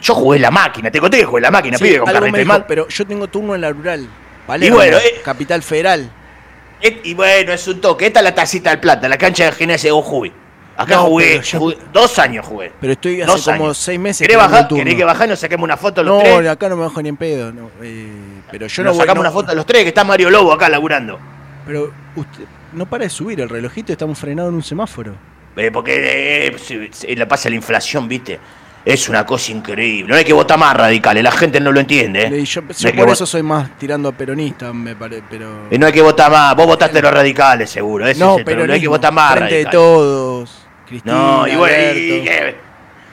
[0.00, 2.12] yo jugué en la máquina, te conté que jugué en la máquina, Sí, pibe, con
[2.12, 4.08] carrete pero yo tengo turno en la rural.
[4.46, 5.20] Palermo, bueno, eh.
[5.24, 6.10] capital federal.
[6.82, 8.06] Y bueno, es un toque.
[8.06, 10.32] Esta es la tacita del plata, la cancha de gimnasia de Jujuy.
[10.76, 12.72] Acá No, jugué, yo- jugué- dos años jugué.
[12.80, 13.76] Pero estoy hace Dos como años.
[13.78, 14.26] seis meses.
[14.26, 14.66] ¿Querés bajar?
[14.66, 16.48] ¿Querés que bajá y nos saquemos una foto los No, tres?
[16.48, 17.52] acá no me bajo ni en pedo.
[17.52, 18.08] no, eh,
[18.50, 20.70] pero yo no nos sacamos no- una foto los tres, que está Mario Lobo acá
[20.70, 21.18] laburando.
[21.66, 25.14] Pero usted no para de subir el relojito, estamos frenados en un semáforo.
[25.56, 28.38] Eh, porque eh, se, se le pasa la inflación, ¿viste?
[28.84, 30.10] Es una cosa increíble.
[30.10, 32.24] No hay que votar más radicales, la gente no lo entiende.
[32.24, 32.38] ¿eh?
[32.40, 35.22] Y yo, No yo hay que por eso soy más tirando a peronista, me parece.
[35.28, 35.68] Pero.
[35.70, 36.54] Eh, no hay que votar más.
[36.56, 38.06] Vos votaste los radicales, seguro.
[38.06, 40.66] Ese no, el pero no hay que votar más Frente de todos.
[40.86, 42.00] Cristina, No, y bueno, y- Alberto.
[42.24, 42.56] y- eh,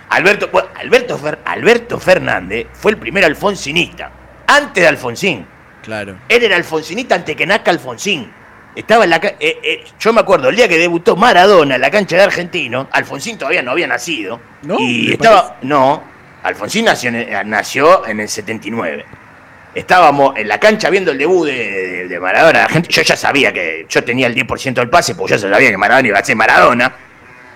[0.10, 4.10] Alberto, bueno, Alberto, Fer- Alberto Fernández fue el primer alfonsinista.
[4.47, 5.45] Antes de Alfonsín.
[5.84, 6.15] Claro.
[6.30, 8.32] Él era alfonsinista antes que nazca Alfonsín.
[8.77, 11.89] Estaba en la eh, eh, yo me acuerdo, el día que debutó Maradona en la
[11.89, 14.39] cancha de Argentino, Alfonsín todavía no había nacido.
[14.63, 14.77] ¿No?
[14.79, 15.57] Y ¿Me estaba.
[15.63, 16.03] No,
[16.43, 19.03] Alfonsín nació en, el, nació en el 79.
[19.75, 22.61] Estábamos en la cancha viendo el debut de, de- de Maradona.
[22.63, 25.69] La gente- yo ya sabía que yo tenía el 10% del pase, porque yo sabía
[25.69, 26.93] que Maradona iba a ser Maradona.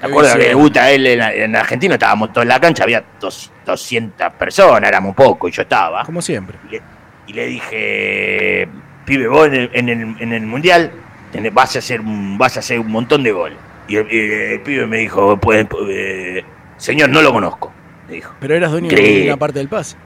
[0.01, 0.39] Me acuerdo Sí.
[0.39, 4.87] que debuta él en, en Argentina, estábamos todos en la cancha, había dos- 200 personas,
[4.87, 6.03] éramos poco y yo estaba.
[6.03, 6.57] Como siempre.
[6.67, 6.81] Y le,
[7.27, 8.67] y le dije,
[9.05, 10.91] pibe, vos en el, en el- en el mundial
[11.31, 13.57] tenés- vas, a hacer un, vas a hacer un montón de goles.
[13.87, 16.43] Y el, pibe me dijo, pues, eh,
[16.77, 17.73] señor, no lo conozco.
[18.07, 18.33] Me dijo.
[18.39, 19.97] Pero eras dueño de una parte del pase.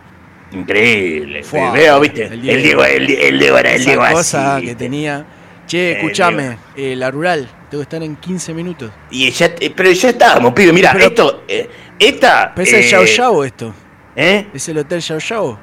[0.52, 1.44] Increíble.
[1.44, 2.62] Fua, Veo, viste, el el Diego.
[2.62, 4.66] Diego, el, Diego era el Diego cosa así.
[4.66, 5.26] que tenía.
[5.68, 8.92] Che, escúchame, eh, la rural, tengo que estar en 15 minutos.
[9.10, 12.54] Y ya, eh, pero ya estábamos, pibe, mira, esto, eh, esta...
[12.54, 13.74] ¿Pero es el Yao Yao esto?
[14.16, 14.46] ¿Eh?
[14.54, 15.60] ¿Es el Hotel Yao Yao?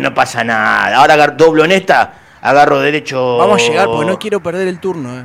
[0.00, 0.96] No pasa nada.
[0.96, 2.12] Ahora doblo en esta,
[2.44, 3.38] agarro derecho...
[3.38, 5.24] Vamos a llegar porque no quiero perder el turno, eh.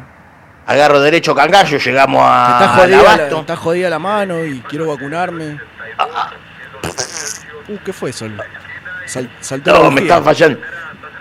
[0.65, 2.60] Agarro derecho Cangallo, llegamos a...
[2.62, 5.60] Está jodida, la, está jodida la mano y quiero vacunarme.
[7.67, 8.25] Uh, ¿qué fue eso?
[9.05, 10.60] Sal- saltó la No, me está fallando.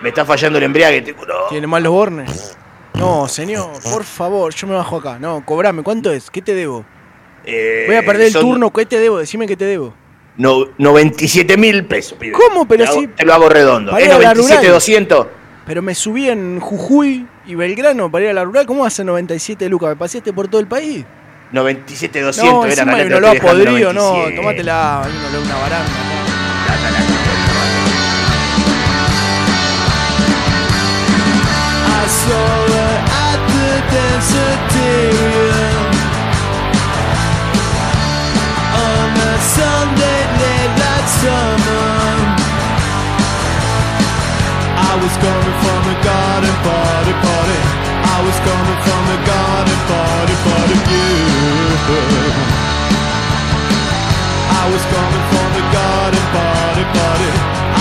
[0.00, 1.46] Me está fallando el embriague, te juro.
[1.48, 2.56] ¿Tiene mal los bornes?
[2.94, 5.18] No, señor, por favor, yo me bajo acá.
[5.18, 6.30] No, cobrame, ¿cuánto es?
[6.30, 6.84] ¿Qué te debo?
[7.44, 9.18] Eh, Voy a perder el turno, ¿qué te debo?
[9.18, 9.94] Decime qué te debo.
[10.37, 12.32] no- 97 mil pesos, pibe.
[12.32, 12.66] ¿Cómo?
[12.68, 13.96] Pero te, hago- si- te lo hago redondo.
[13.96, 14.72] Es ir a la 97 rural.
[14.74, 15.26] 200.
[15.68, 18.64] Pero me subí en Jujuy y Belgrano para ir a la rural.
[18.64, 19.90] ¿Cómo hace 97 lucas?
[19.90, 21.04] ¿Me paseaste por todo el país?
[21.52, 24.00] 97 200 no, era la a estoy dejando podrido, no.
[24.00, 24.37] 97.
[24.37, 25.92] Tómatela, a una baranda.
[31.85, 32.96] I saw her
[33.28, 35.85] at the danceterium
[38.72, 41.77] on a Sunday late last summer.
[45.02, 47.58] Was coming from a garden party party.
[48.02, 50.76] I was coming from a garden party party.
[50.90, 51.98] You.
[54.48, 57.30] I was coming from a garden party party.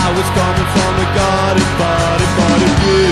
[0.05, 2.69] I was coming from a garden party party.
[2.85, 3.07] You.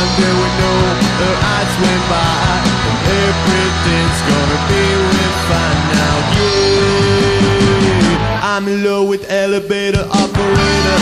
[0.00, 0.72] And there were no
[1.16, 6.16] her eyes went by and everything's gonna be real fine now.
[6.36, 6.45] Yeah,
[8.56, 10.98] I'm in love with elevator operator.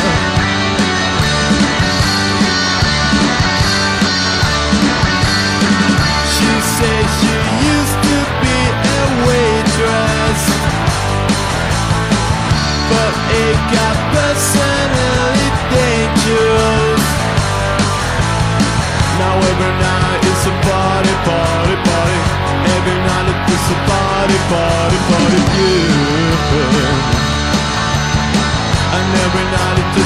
[6.35, 7.35] She said she
[7.71, 8.55] used to be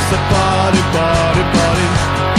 [0.09, 1.87] just a party, party, party.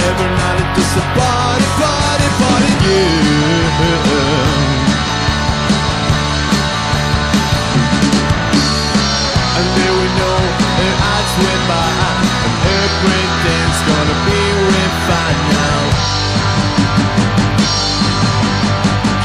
[0.10, 2.72] Every night it's just a party, party, party.
[2.82, 3.30] Yeah.
[9.58, 10.40] And there we know
[10.80, 11.90] her eyes went by
[12.46, 15.80] And everything's gonna be real fine now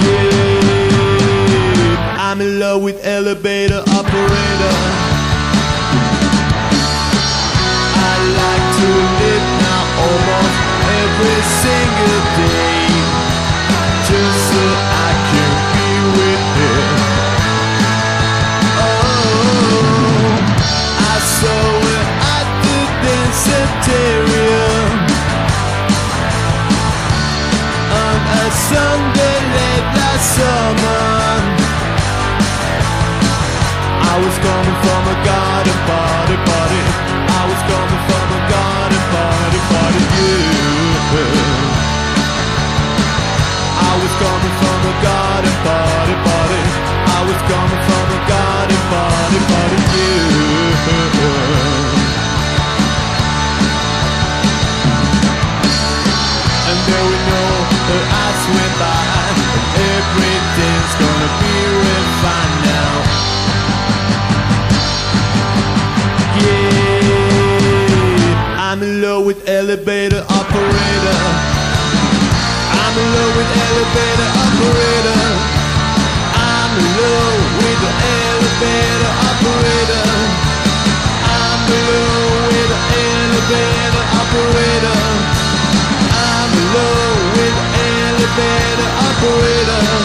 [0.04, 0.96] Yeah,
[2.18, 5.13] I'm in love with elevator operator
[8.42, 8.88] like to
[9.20, 10.58] live now almost
[11.02, 12.82] every single day.
[14.08, 14.62] Just so
[15.06, 16.82] I can be with her
[18.76, 19.04] Oh,
[21.12, 21.64] I saw
[22.36, 22.80] at the
[28.02, 31.04] on a Sunday late last summer.
[34.10, 36.36] I was coming from a garden party,
[56.70, 57.50] And there we know.
[59.74, 61.54] Everything's gonna be
[62.62, 62.94] now.
[66.38, 67.50] Yeah,
[68.70, 71.18] I'm in love with elevator operator.
[72.80, 74.93] I'm in love with elevator operator.
[89.24, 90.04] Operator.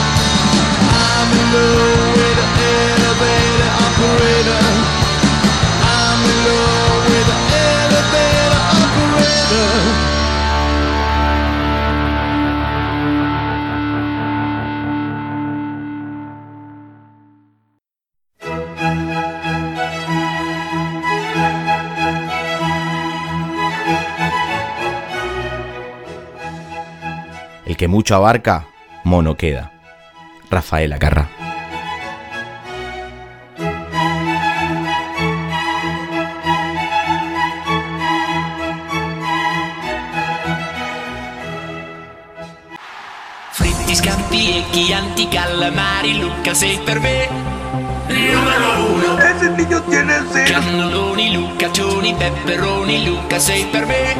[27.79, 28.67] Que mucho abarca,
[29.03, 29.69] mono queda.
[30.49, 31.27] Rafael Acarra.
[43.51, 47.27] Fritti, scampi e chianti, calamari, Luca sei per me.
[48.07, 49.17] Numero uno.
[49.17, 50.49] Ese niño tiene sed.
[50.49, 54.15] Cannelloni, lucaccioni, pepperoni, Luca sei per me.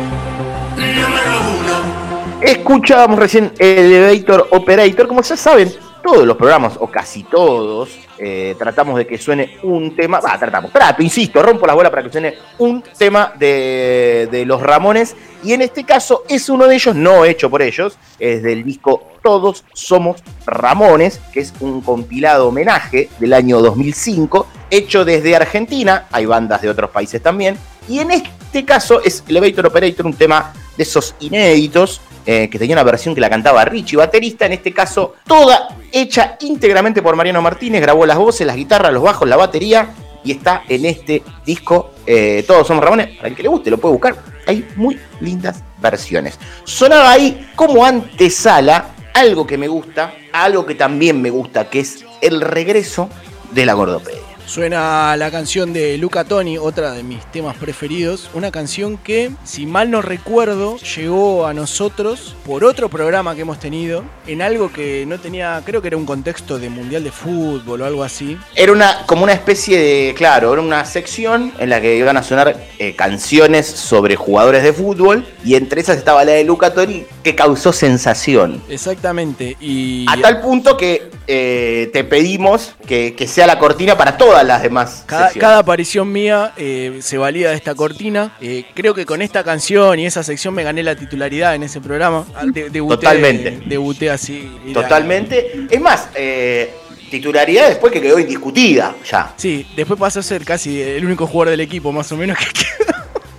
[0.75, 1.98] Numero uno.
[2.41, 5.07] Escuchábamos recién Elevator Operator.
[5.09, 9.93] Como ya saben, todos los programas, o casi todos, eh, tratamos de que suene un
[9.93, 10.21] tema.
[10.21, 14.61] Va, tratamos, trato, insisto, rompo la bola para que suene un tema de, de los
[14.61, 15.17] Ramones.
[15.43, 19.03] Y en este caso es uno de ellos, no hecho por ellos, es del disco
[19.21, 26.07] Todos Somos Ramones, que es un compilado homenaje del año 2005, hecho desde Argentina.
[26.11, 27.57] Hay bandas de otros países también.
[27.89, 32.75] Y en este caso es Elevator Operator, un tema de esos inéditos eh, que tenía
[32.75, 37.41] una versión que la cantaba Richie, baterista, en este caso toda hecha íntegramente por Mariano
[37.41, 39.89] Martínez, grabó las voces, las guitarras, los bajos, la batería
[40.23, 43.77] y está en este disco eh, Todos Somos Ramones, para el que le guste lo
[43.77, 46.37] puede buscar, hay muy lindas versiones.
[46.63, 52.05] Sonaba ahí como antesala algo que me gusta, algo que también me gusta, que es
[52.21, 53.09] el regreso
[53.51, 54.18] de la gordopedia.
[54.49, 58.31] Suena la canción de Luca Toni, otra de mis temas preferidos.
[58.33, 63.59] Una canción que, si mal no recuerdo, llegó a nosotros por otro programa que hemos
[63.59, 67.83] tenido, en algo que no tenía, creo que era un contexto de mundial de fútbol
[67.83, 68.39] o algo así.
[68.55, 72.23] Era una, como una especie de, claro, era una sección en la que iban a
[72.23, 77.05] sonar eh, canciones sobre jugadores de fútbol y entre esas estaba la de Luca Toni
[77.21, 78.63] que causó sensación.
[78.67, 79.57] Exactamente.
[79.61, 84.38] Y A tal punto que eh, te pedimos que, que sea la cortina para todas
[84.43, 85.03] las demás.
[85.05, 88.33] Cada, aparición mía eh, se valía de esta cortina.
[88.41, 91.81] Eh, creo que con esta canción y esa sección me gané la titularidad en ese
[91.81, 92.25] programa.
[92.35, 93.59] Ah, de- debuté- Totalmente.
[93.65, 94.49] Debuté así.
[94.73, 95.67] Totalmente.
[95.69, 96.73] Es más, eh,
[97.09, 99.33] titularidad después que quedó indiscutida ya.
[99.35, 102.37] Sí, después pasó a ser casi el único jugador del equipo, más o menos.
[102.53, 102.65] Que...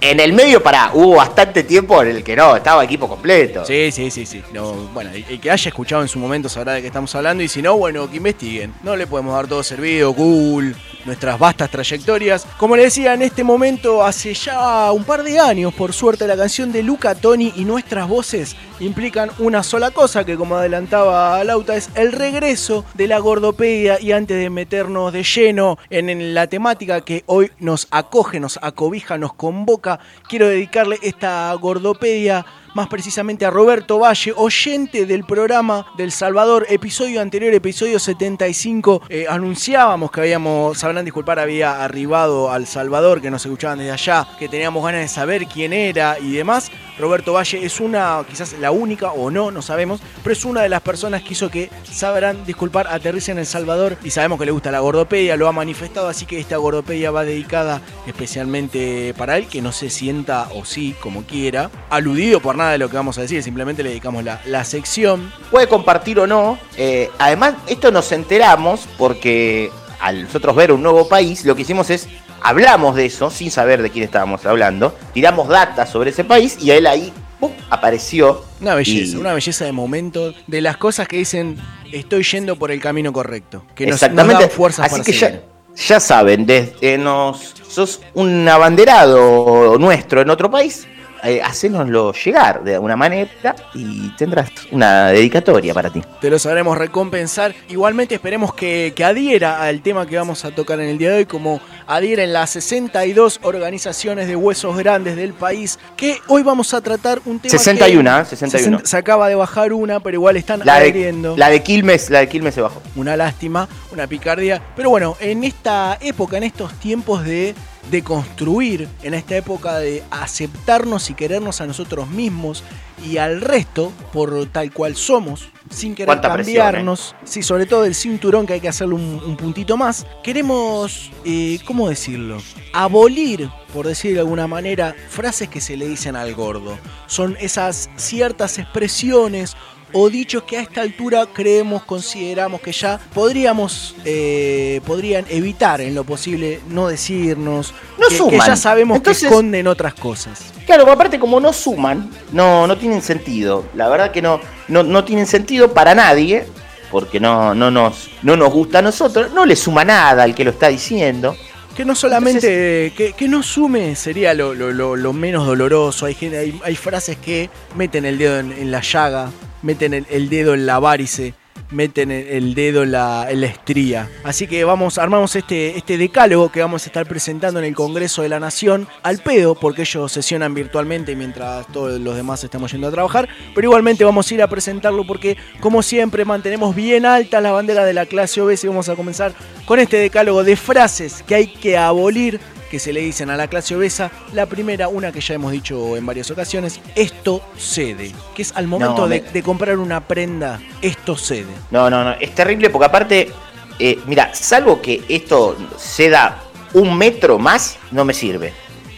[0.02, 3.66] En el medio, para, hubo bastante tiempo en el que no, estaba equipo completo.
[3.66, 4.42] Sí, sí, sí, sí.
[4.50, 7.42] No, bueno, el, que haya escuchado en su momento sabrá de qué estamos hablando.
[7.42, 8.72] Y si no, bueno, que investiguen.
[8.82, 10.74] No le podemos dar todo servido, Google,
[11.04, 12.46] nuestras vastas trayectorias.
[12.56, 16.36] Como le decía, en este momento, hace ya un par de años, por suerte, la
[16.36, 21.76] canción de Luca Toni y nuestras voces implican una sola cosa, que como adelantaba Lauta,
[21.76, 24.00] es el regreso de la gordopedia.
[24.00, 29.18] Y antes de meternos de lleno en, la temática que hoy nos acoge, nos acobija,
[29.18, 36.12] nos convoca, quiero dedicarle esta gordopedia más precisamente a Roberto Valle, oyente del programa del
[36.12, 43.20] Salvador, episodio anterior, episodio 75, eh, anunciábamos que habíamos, sabrán disculpar, había arribado al Salvador,
[43.20, 46.70] que nos escuchaban desde allá, que teníamos ganas de saber quién era y demás.
[46.98, 50.68] Roberto Valle es una, quizás la única o no, no sabemos, pero es una de
[50.68, 54.52] las personas que hizo que, sabrán disculpar, aterrice en El Salvador y sabemos que le
[54.52, 59.46] gusta la gordopedia, lo ha manifestado, así que esta gordopedia va dedicada especialmente para él,
[59.46, 63.18] que no se sienta o sí, como quiera, aludido por nada de lo que vamos
[63.18, 65.32] a decir, simplemente le dedicamos la, la sección.
[65.50, 66.58] Puede compartir o no.
[66.76, 71.90] eh, además, esto nos enteramos porque al nosotros ver un nuevo país, lo que hicimos
[71.90, 72.08] es
[72.42, 76.70] hablamos de eso sin saber de quién estábamos hablando, tiramos data sobre ese país y
[76.70, 77.50] a él ahí ¡pum!
[77.68, 78.44] apareció.
[78.62, 81.58] Una belleza, Y- una belleza de momento, de las cosas que dicen,
[81.92, 84.42] estoy yendo por el camino correcto, que nos, nos Exactamente.
[84.42, 85.42] dan fuerzas Así para que seguir.
[85.76, 90.86] ya, ya saben, desde nos sos un abanderado nuestro en otro país,
[91.22, 96.02] eh, hacénoslo llegar de alguna manera y tendrás una dedicatoria para ti.
[96.20, 97.54] Te lo sabremos recompensar.
[97.68, 101.16] Igualmente esperemos que, que adhiera al tema que vamos a tocar en el día de
[101.18, 106.80] hoy, como adhieren las 62 organizaciones de huesos grandes del país, que hoy vamos a
[106.80, 108.24] tratar un tema 61, que ¿eh?
[108.24, 108.78] 61.
[108.80, 112.20] Se, se acaba de bajar una, pero igual están La de, la de Quilmes, la
[112.20, 112.80] de Quilmes se bajó.
[112.96, 114.62] Una lástima, una picardía.
[114.76, 117.54] Pero bueno, en esta época, en estos tiempos de
[117.90, 122.62] deconstruir en esta época de aceptarnos y querernos a nosotros mismos
[123.04, 126.44] y al resto por tal cual somos, sin querer presión, ¿eh?
[126.44, 127.14] cambiarnos.
[127.24, 130.06] Sí, sobre todo el cinturón que hay que hacerle un, un puntito más.
[130.22, 132.38] Queremos, eh, ¿cómo decirlo?
[132.72, 136.78] Abolir, por decir de alguna manera, frases que se le dicen al gordo.
[137.06, 139.56] Son esas ciertas expresiones
[139.92, 145.94] o dichos que a esta altura creemos, consideramos que ya podríamos, eh, podrían evitar en
[145.94, 150.40] lo posible no decirnos, No que, ya sabemos Entonces- que esconden otras cosas.
[150.66, 153.64] Claro, aparte como no suman, no, no tienen sentido.
[153.74, 156.46] La verdad que no, no, no tienen sentido para nadie,
[156.90, 160.44] porque no, no, nos, no nos gusta a nosotros, no le suma nada al que
[160.44, 161.36] lo está diciendo.
[161.76, 166.04] Que no solamente, que, que no sume sería lo, lo- lo- lo menos doloroso.
[166.06, 169.30] Hay, hay, hay frases que meten el dedo en, en la llaga,
[169.62, 171.34] meten el, dedo en la varice,
[171.70, 174.08] meten el, dedo en la, estría.
[174.24, 178.22] Así que vamos, armamos este, este decálogo que vamos a estar presentando en el Congreso
[178.22, 182.88] de la Nación al pedo, porque ellos sesionan virtualmente mientras todos los demás estamos yendo
[182.88, 183.28] a trabajar.
[183.54, 187.84] Pero igualmente vamos a ir a presentarlo porque, como siempre, mantenemos bien alta la bandera
[187.84, 189.32] de la clase obesa y vamos a comenzar
[189.66, 192.40] con este decálogo de frases que hay que abolir
[192.70, 194.10] que se le dicen a la clase obesa.
[194.32, 198.12] La primera, una que ya hemos dicho en varias ocasiones, esto cede.
[198.34, 201.52] Que es al momento No, de, me- de comprar una prenda, esto cede.
[201.70, 203.30] No, no, no, es terrible porque aparte,
[203.78, 206.38] eh, mira, salvo que esto se da
[206.72, 208.52] un metro más, no me sirve.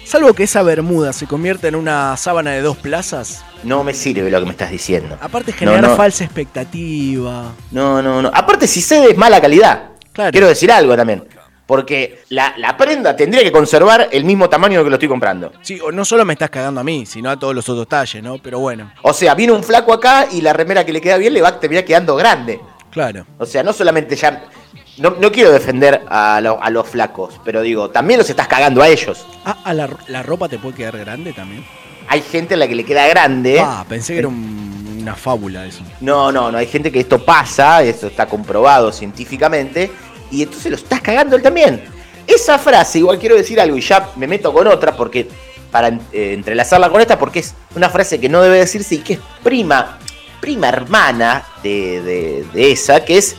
[0.04, 4.30] Salvo que esa bermuda se convierta en una sábana de dos plazas, No me sirve
[4.30, 5.16] lo que me estás diciendo.
[5.22, 5.96] aparte generar No, no.
[5.96, 7.52] falsa expectativa.
[7.70, 8.30] No, no, no.
[8.34, 9.90] Aparte, si cede es mala calidad.
[10.30, 11.24] Quiero decir algo también.
[11.66, 15.52] Porque la, la prenda tendría que conservar el mismo tamaño que lo estoy comprando.
[15.62, 18.22] Sí, o no solo me estás cagando a mí, sino a todos los otros talles,
[18.22, 18.38] ¿no?
[18.38, 21.32] Pero bueno, O sea, viene un flaco acá y la remera que le queda bien
[21.32, 22.60] le va a terminar quedando grande.
[22.90, 23.24] claro.
[23.38, 24.44] O sea, no solamente ya.
[24.98, 28.82] No, no quiero defender a, lo- a los flacos, pero digo, también los estás cagando
[28.82, 29.24] a ellos.
[29.44, 31.64] Ah, ¿a la, la ropa te puede quedar grande también?
[32.08, 33.58] Hay gente a la que le queda grande.
[33.58, 35.82] Ah, pensé que era un- una fábula eso.
[36.02, 36.58] No, no, no.
[36.58, 39.90] Hay gente que esto pasa, esto está comprobado científicamente,
[40.33, 41.85] y entonces lo estás cagando él también.
[42.26, 45.28] Esa frase, igual quiero decir algo, y ya me meto con otra, porque
[45.70, 49.14] para eh, entrelazarla con esta, porque es una frase que no debe decirse y que
[49.14, 49.99] es prima,
[50.41, 53.37] prima hermana de, de- de esa, que es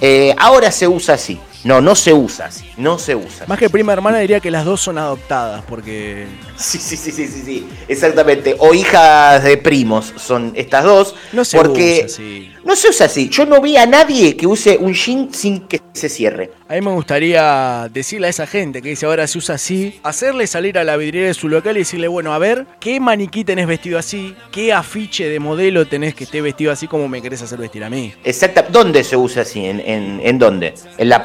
[0.00, 1.38] eh, ahora se usa así.
[1.64, 3.46] No, no se usa así, no se usa.
[3.46, 7.26] Más que prima hermana diría que las dos son adoptadas, porque Sí, sí, sí, sí,
[7.26, 8.54] sí, sí, exactamente.
[8.58, 11.14] O hijas de primos son estas dos.
[11.32, 12.50] no se porque usa así.
[12.64, 13.28] No se usa así.
[13.28, 16.52] Yo no vi a nadie que use un jean sin que se cierre.
[16.68, 20.46] A mí me gustaría decirle a esa gente que dice ahora se usa así, hacerle
[20.46, 23.66] salir a la vidriera de su local y decirle, bueno, a ver, ¿qué maniquí tenés
[23.66, 24.34] vestido así?
[24.50, 27.90] ¿Qué afiche de modelo tenés que esté vestido así como me querés hacer vestir a
[27.90, 28.14] mí?
[28.24, 28.62] Exacta.
[28.70, 29.64] ¿Dónde se usa así?
[29.66, 30.74] ¿En, en, en dónde?
[30.96, 31.22] En la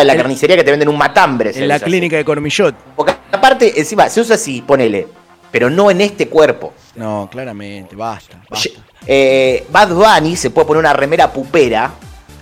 [0.00, 1.52] en la carnicería que te venden un matambre.
[1.54, 2.74] En la clínica de Cormillot.
[2.96, 5.06] Porque aparte, encima, se usa así, ponele.
[5.50, 6.72] Pero no en este cuerpo.
[6.96, 8.40] No, claramente, basta.
[8.50, 8.68] basta.
[9.06, 11.92] Eh, Bad Bunny se puede poner una remera pupera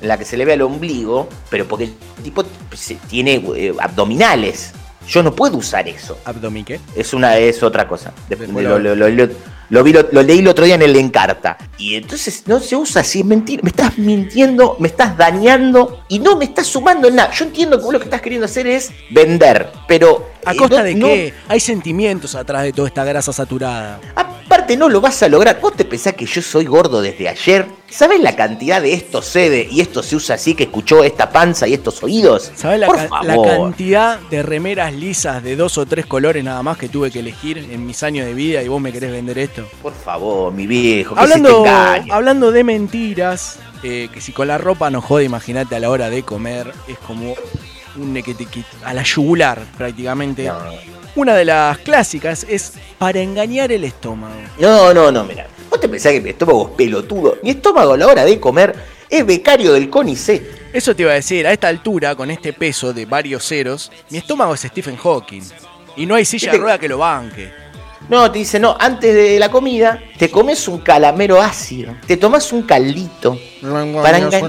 [0.01, 2.45] en la que se le ve el ombligo, pero porque el tipo
[3.09, 4.72] tiene eh, abdominales.
[5.09, 6.18] Yo no puedo usar eso.
[6.24, 6.78] ¿Abdomen qué?
[6.95, 8.12] Es una es otra cosa.
[8.28, 8.78] De- lo-
[9.11, 9.28] lo-
[9.73, 11.57] lo- vi- lo- lo leí el otro día en el Encarta.
[11.79, 13.62] Y entonces no se usa así, es mentira.
[13.64, 17.31] Me estás mintiendo, me estás dañando y no me estás sumando en nada.
[17.33, 20.31] Yo entiendo que vos lo que estás queriendo hacer es vender, pero.
[20.45, 21.35] ¿A eh, costa no- de no- qué?
[21.49, 23.99] Hay sentimientos atrás de toda esta grasa saturada.
[24.53, 25.59] Aparte no lo vas a lograr.
[25.62, 27.66] ¿Vos te pensás que yo soy gordo desde ayer?
[27.88, 31.66] ¿Sabés la cantidad de esto cede y esto se usa así que escuchó esta panza
[31.66, 32.53] y estos oídos?
[32.55, 33.48] ¿Sabes la, Por ca- la favor.
[33.48, 37.57] cantidad de remeras lisas de dos o tres colores nada más que tuve que elegir
[37.57, 39.66] en mis años de vida y vos me querés vender esto?
[39.80, 41.14] Por favor, mi viejo.
[41.14, 42.12] ¿qué es Hablando, engaño?
[42.12, 46.11] hablando de mentiras, eh, que si con la ropa no jode, imagínate a la hora
[46.11, 47.34] de comer, es como
[47.96, 50.50] un nequetequi- a la yugular prácticamente.
[51.14, 54.34] Una de las clásicas es para engañar el estómago.
[54.58, 55.46] No, no, no, mira.
[55.68, 57.36] ¿Vos te pensás que mi estómago es pelotudo?
[57.42, 58.74] Mi estómago a la hora de comer
[59.10, 60.72] es becario del CONICET.
[60.72, 64.18] Eso te iba a decir, a esta altura, con este peso de varios ceros, mi
[64.18, 65.42] estómago es Stephen Hawking.
[65.96, 67.52] Y no hay silla de Viste- rueda que lo banque.
[68.08, 72.52] No, te dice, no, antes de la comida te comes un calamero ácido, te tomas
[72.52, 73.38] un caldito.
[74.02, 74.40] Para engañar.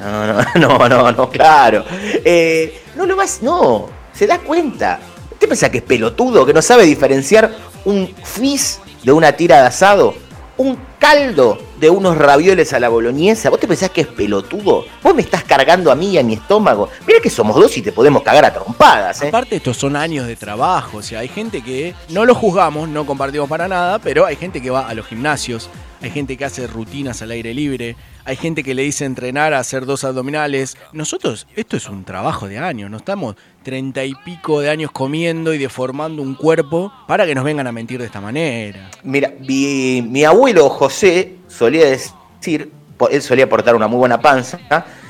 [0.00, 0.44] No, no,
[0.78, 1.84] no, no, no, claro.
[2.24, 4.98] Eh, no lo vas, no, se da cuenta.
[5.46, 9.68] ¿Usted piensa que es pelotudo, que no sabe diferenciar un fizz de una tira de
[9.68, 10.12] asado?
[10.56, 13.48] Un caldo de unos ravioles a la boloñesa.
[13.48, 14.86] ¿Vos te pensás que es pelotudo?
[15.04, 16.88] Vos me estás cargando a mí y a mi estómago.
[17.06, 19.28] Mira que somos dos y te podemos cagar a trompadas, ¿eh?
[19.28, 20.98] Aparte, estos son años de trabajo.
[20.98, 24.60] O sea, hay gente que no lo juzgamos, no compartimos para nada, pero hay gente
[24.60, 25.70] que va a los gimnasios,
[26.02, 27.94] hay gente que hace rutinas al aire libre,
[28.24, 30.76] hay gente que le dice entrenar a hacer dos abdominales.
[30.92, 33.36] Nosotros, esto es un trabajo de años, no estamos
[33.66, 37.72] treinta y pico de años comiendo y deformando un cuerpo para que nos vengan a
[37.72, 38.92] mentir de esta manera.
[39.02, 42.70] Mira, mi, mi abuelo José solía decir,
[43.10, 44.60] él solía portar una muy buena panza,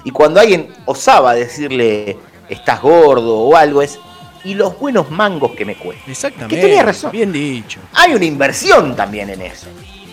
[0.05, 2.17] y cuando alguien osaba decirle
[2.49, 3.99] estás gordo o algo es,
[4.43, 6.11] y los buenos mangos que me cuestan.
[6.11, 6.57] Exactamente.
[6.57, 7.13] Que tenía razón.
[7.13, 7.81] Bien dicho.
[7.93, 9.67] Hay una inversión también en eso.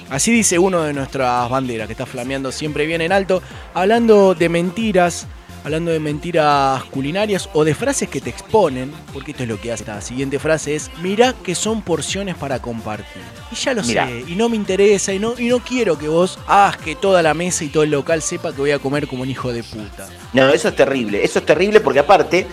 [0.10, 3.42] Así dice uno de nuestras banderas, que está flameando siempre bien en alto,
[3.74, 5.28] hablando de mentiras,
[5.64, 9.72] hablando de mentiras culinarias o de frases que te exponen, porque esto es lo que
[9.72, 13.22] hace esta siguiente frase, es, mirá que son porciones para compartir.
[13.52, 14.08] Y ya lo Mirá.
[14.08, 17.22] sé, y no me interesa, y no, y no quiero que vos hagas que toda
[17.22, 19.64] la mesa y todo el local sepa que voy a comer como un hijo de
[19.64, 20.08] puta.
[20.34, 21.24] No, eso es terrible.
[21.24, 22.46] Eso es terrible porque aparte,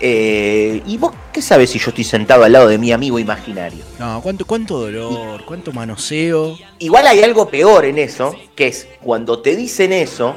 [0.00, 3.84] eh, ¿y vos qué sabes si yo estoy sentado al lado de mi amigo imaginario?
[3.98, 6.56] No, cuánto, cuánto dolor, cuánto manoseo.
[6.78, 10.36] Igual hay algo peor en eso, que es cuando te dicen eso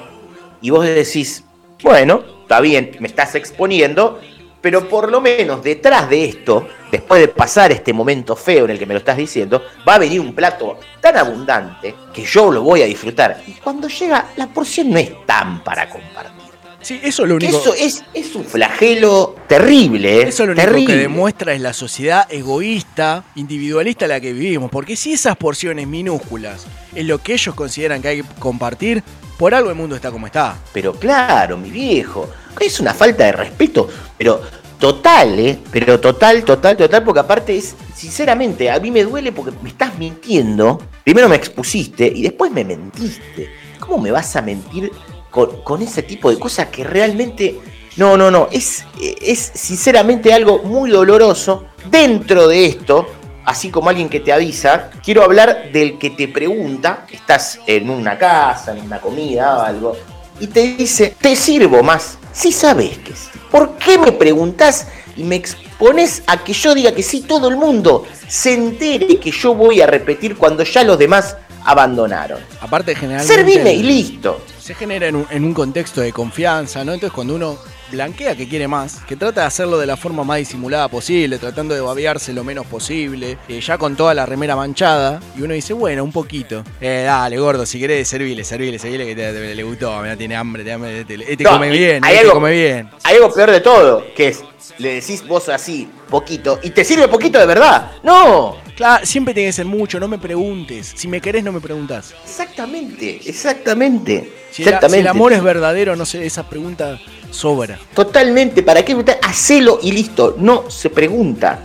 [0.62, 1.44] y vos decís,
[1.84, 4.20] bueno, está bien, me estás exponiendo,
[4.62, 8.80] pero por lo menos detrás de esto, después de pasar este momento feo en el
[8.80, 12.62] que me lo estás diciendo, va a venir un plato tan abundante que yo lo
[12.62, 13.42] voy a disfrutar.
[13.48, 16.41] Y cuando llega, la porción no es tan para compartir.
[16.82, 17.58] Sí, eso es lo único.
[17.58, 20.28] Eso es, es un flagelo terrible, ¿eh?
[20.28, 24.72] Eso lo único que demuestra es la sociedad egoísta, individualista en la que vivimos.
[24.72, 26.66] Porque si esas porciones minúsculas
[26.96, 29.04] es lo que ellos consideran que hay que compartir,
[29.38, 30.58] por algo el mundo está como está.
[30.74, 32.30] Pero claro, mi viejo,
[32.60, 34.42] es una falta de respeto, pero
[34.80, 35.60] total, ¿eh?
[35.72, 39.98] Pero total, total, total, porque aparte es, sinceramente, a mí me duele porque me estás
[39.98, 40.82] mintiendo.
[41.04, 43.50] Primero me expusiste y después me mentiste.
[43.80, 44.92] ¿Cómo me vas a mentir
[45.32, 47.60] con, ese tipo de cosas que realmente...
[47.98, 51.66] No, no, no, es, es sinceramente algo muy doloroso.
[51.90, 53.08] Dentro de esto,
[53.44, 58.18] así como alguien que te avisa, quiero hablar del que te pregunta, estás en una
[58.18, 59.98] casa, en una comida o algo,
[60.40, 62.18] y te dice, te sirvo más.
[62.32, 63.30] Si sabes que sí.
[63.50, 67.58] ¿Por qué me preguntás y me expones a que yo diga que sí todo el
[67.58, 72.39] mundo se entere que yo voy a repetir cuando ya los demás abandonaron?
[72.62, 73.34] Aparte, generalmente.
[73.34, 74.41] Servime y listo.
[74.59, 76.93] Se genera en un, en un contexto de confianza, ¿no?
[76.93, 77.57] Entonces, cuando uno
[77.91, 81.74] blanquea que quiere más, que trata de hacerlo de la forma más disimulada posible, tratando
[81.76, 85.74] de babearse lo menos posible, eh, ya con toda la remera manchada, y uno dice,
[85.74, 86.64] bueno, un poquito.
[86.80, 90.38] Eh, dale, gordo, si querés, servile, servile, servile, que te, te- le gustó, mirá, tiene
[90.38, 92.89] hambre, hambre, este, este No, come bien, hay este algo- come bien.
[93.03, 94.41] Hay algo peor de todo, que es,
[94.78, 97.91] le decís vos así, poquito, y te sirve poquito de verdad.
[98.03, 100.93] No, Claro, siempre tiene que ser mucho, no me preguntes.
[100.95, 102.13] Si me querés, no me preguntás.
[102.24, 104.13] exactamente, exactamente.
[104.13, 104.99] Si, el- si exactamente.
[105.01, 106.99] el amor es verdadero, no sé, esa pregunta
[107.30, 107.80] sobra.
[107.93, 109.19] Totalmente, ¿para qué preguntar?
[109.22, 111.59] Hacelo y listo, no se pregunta.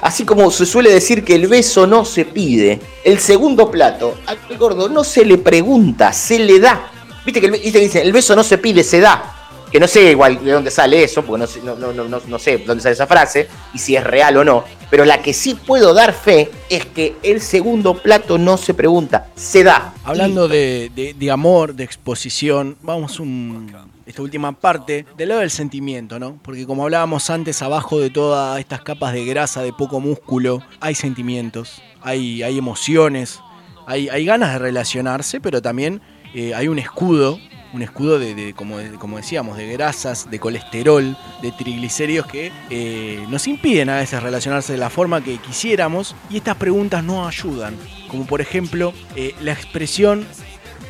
[0.00, 4.38] Así como se suele decir que el beso no se pide, el segundo plato al
[4.56, 6.92] gordo no se le pregunta, se le da.
[7.24, 9.34] Viste que el, be- viste que dicen, el beso no se pide, se da.
[9.70, 12.20] Que no sé igual de dónde sale eso, porque no sé, no, no, no, no-
[12.26, 14.64] no sé dónde sale esa frase y si es real o no.
[14.90, 19.28] Pero la que sí puedo dar fe es que el segundo plato no se pregunta,
[19.36, 19.92] se da.
[20.04, 23.70] Hablando de, de- de amor, de exposición, vamos un,
[24.06, 26.38] esta última parte del lado del sentimiento, ¿no?
[26.42, 30.94] Porque como hablábamos antes, abajo de todas estas capas de grasa, de poco músculo, hay
[30.94, 33.40] sentimientos, hay, hay emociones,
[33.86, 36.00] hay, hay ganas de relacionarse, pero también
[36.34, 37.38] eh, hay un escudo,
[37.72, 42.50] un escudo de, de- como, de- como decíamos, de grasas, de colesterol, de triglicéridos que
[42.70, 47.26] eh, nos impiden a veces relacionarse de la forma que quisiéramos y estas preguntas no
[47.28, 47.76] ayudan.
[48.08, 50.26] Como por ejemplo eh, la expresión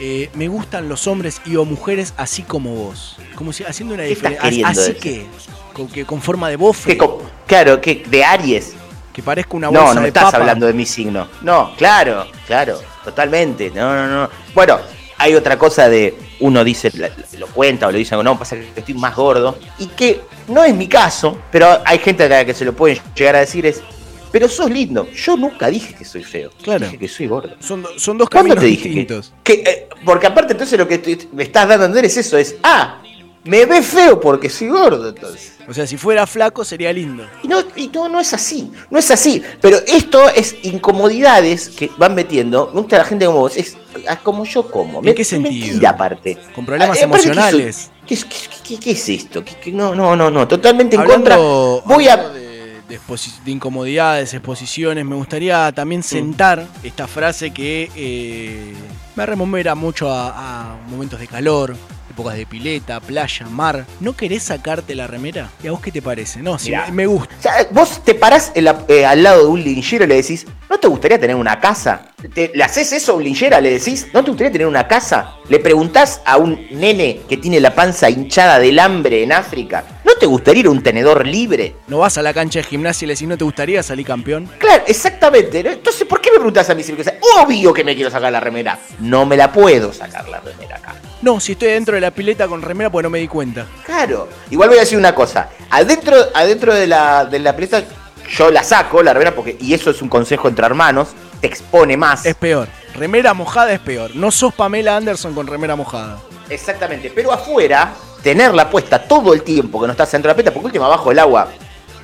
[0.01, 3.17] eh, me gustan los hombres y o mujeres así como vos.
[3.35, 4.69] Como si haciendo una ¿Qué estás diferencia.
[4.69, 4.97] Así decir?
[4.99, 5.27] que,
[5.73, 6.97] con, que con forma de bofe.
[6.97, 7.09] Que
[7.47, 8.75] claro, que de Aries.
[9.13, 10.37] Que parezca una bolsa No, no de estás papa.
[10.37, 11.27] hablando de mi signo.
[11.43, 13.73] No, claro, claro, totalmente.
[13.75, 14.31] No, no, no.
[14.55, 14.79] Bueno,
[15.19, 16.91] hay otra cosa de uno dice,
[17.39, 19.59] lo cuenta o lo dice, no, pasa que estoy más gordo.
[19.79, 22.99] Y que no es mi caso, pero hay gente a la que se lo pueden
[23.15, 23.83] llegar a decir es,
[24.31, 25.09] pero sos lindo.
[25.11, 26.51] Yo nunca dije que soy feo.
[26.63, 26.85] Claro.
[26.87, 27.57] Dije que soy gordo.
[27.61, 29.33] Son, son dos ¿Cuándo caminos te dije que- distintos.
[29.43, 32.37] Que, eh, porque aparte entonces lo que te- me estás dando a entender es eso,
[32.39, 33.01] es, ah,
[33.45, 35.55] me ve feo porque soy gordo entonces.
[35.69, 37.27] O sea, si fuera flaco sería lindo.
[37.43, 39.43] Y no, y no, no es así, no es así.
[39.61, 42.71] Pero esto es incomodidades que van metiendo.
[42.75, 43.77] Me gusta la gente como vos, es
[44.23, 45.03] como yo como.
[45.05, 45.67] ¿En qué sentido?
[45.67, 46.39] Mentira aparte.
[46.55, 47.91] Con problemas Ah, que emocionales.
[48.07, 49.45] ¿Qué, es- qué- qué- qué es esto?
[49.45, 51.37] ¿Qué- qué- no, no, no, no, totalmente en contra.
[51.37, 52.17] Voy a...
[52.17, 58.73] de, de exposi- de incomodidades, exposiciones, me gustaría también sentar esta frase que eh,
[59.15, 61.77] Me rememora mucho a, a momentos de calor,
[62.19, 63.87] épocas de pileta, playa, mar.
[64.01, 65.51] ¿No querés sacarte la remera?
[65.63, 66.41] ¿Y a vos qué te parece?
[66.43, 66.87] No, Mirá.
[66.87, 67.33] me, me gusta.
[67.39, 70.45] O sea, vos te parás la- eh, al lado de un linchero y le decís,
[70.69, 72.09] ¿no te gustaría tener una casa?
[72.35, 73.61] Te- ¿Le haces eso a un linchera?
[73.61, 75.35] ¿Le decís, ¿no te gustaría tener una casa?
[75.49, 79.98] ¿Le preguntás a un nene que tiene la panza hinchada del hambre en África, ¿no
[80.19, 81.77] te gustaría ir a un tenedor libre?
[81.87, 84.49] ¿No vas a la cancha de gimnasia y le decís, ¿no te gustaría salir campeón?
[84.59, 85.63] Claro, exactamente.
[85.63, 85.71] ¿no?
[85.71, 86.99] Entonces, ¿por qué me preguntás a mí si me?
[87.41, 88.79] Obvio que me quiero sacar la remera.
[89.01, 90.95] No me la puedo sacar la remera acá.
[91.23, 93.67] No, si estoy dentro de la pileta con remera, pues no me di cuenta.
[93.85, 94.29] Claro.
[94.51, 95.51] Igual voy a decir una cosa.
[95.71, 97.83] Adentro, adentro de la, de la pileta,
[98.31, 101.09] yo la saco, la remera, porque, y eso es un consejo entre hermanos,
[101.41, 102.25] te expone más.
[102.27, 102.69] Es peor.
[102.95, 104.15] Remera mojada es peor.
[104.15, 106.19] No sos Pamela Anderson con remera mojada.
[106.49, 107.13] Exactamente.
[107.15, 107.93] Pero afuera,
[108.23, 111.09] tenerla puesta todo el tiempo que no estás dentro de la pileta, porque última abajo
[111.11, 111.49] del agua,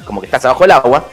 [0.04, 1.04] como que estás abajo del agua,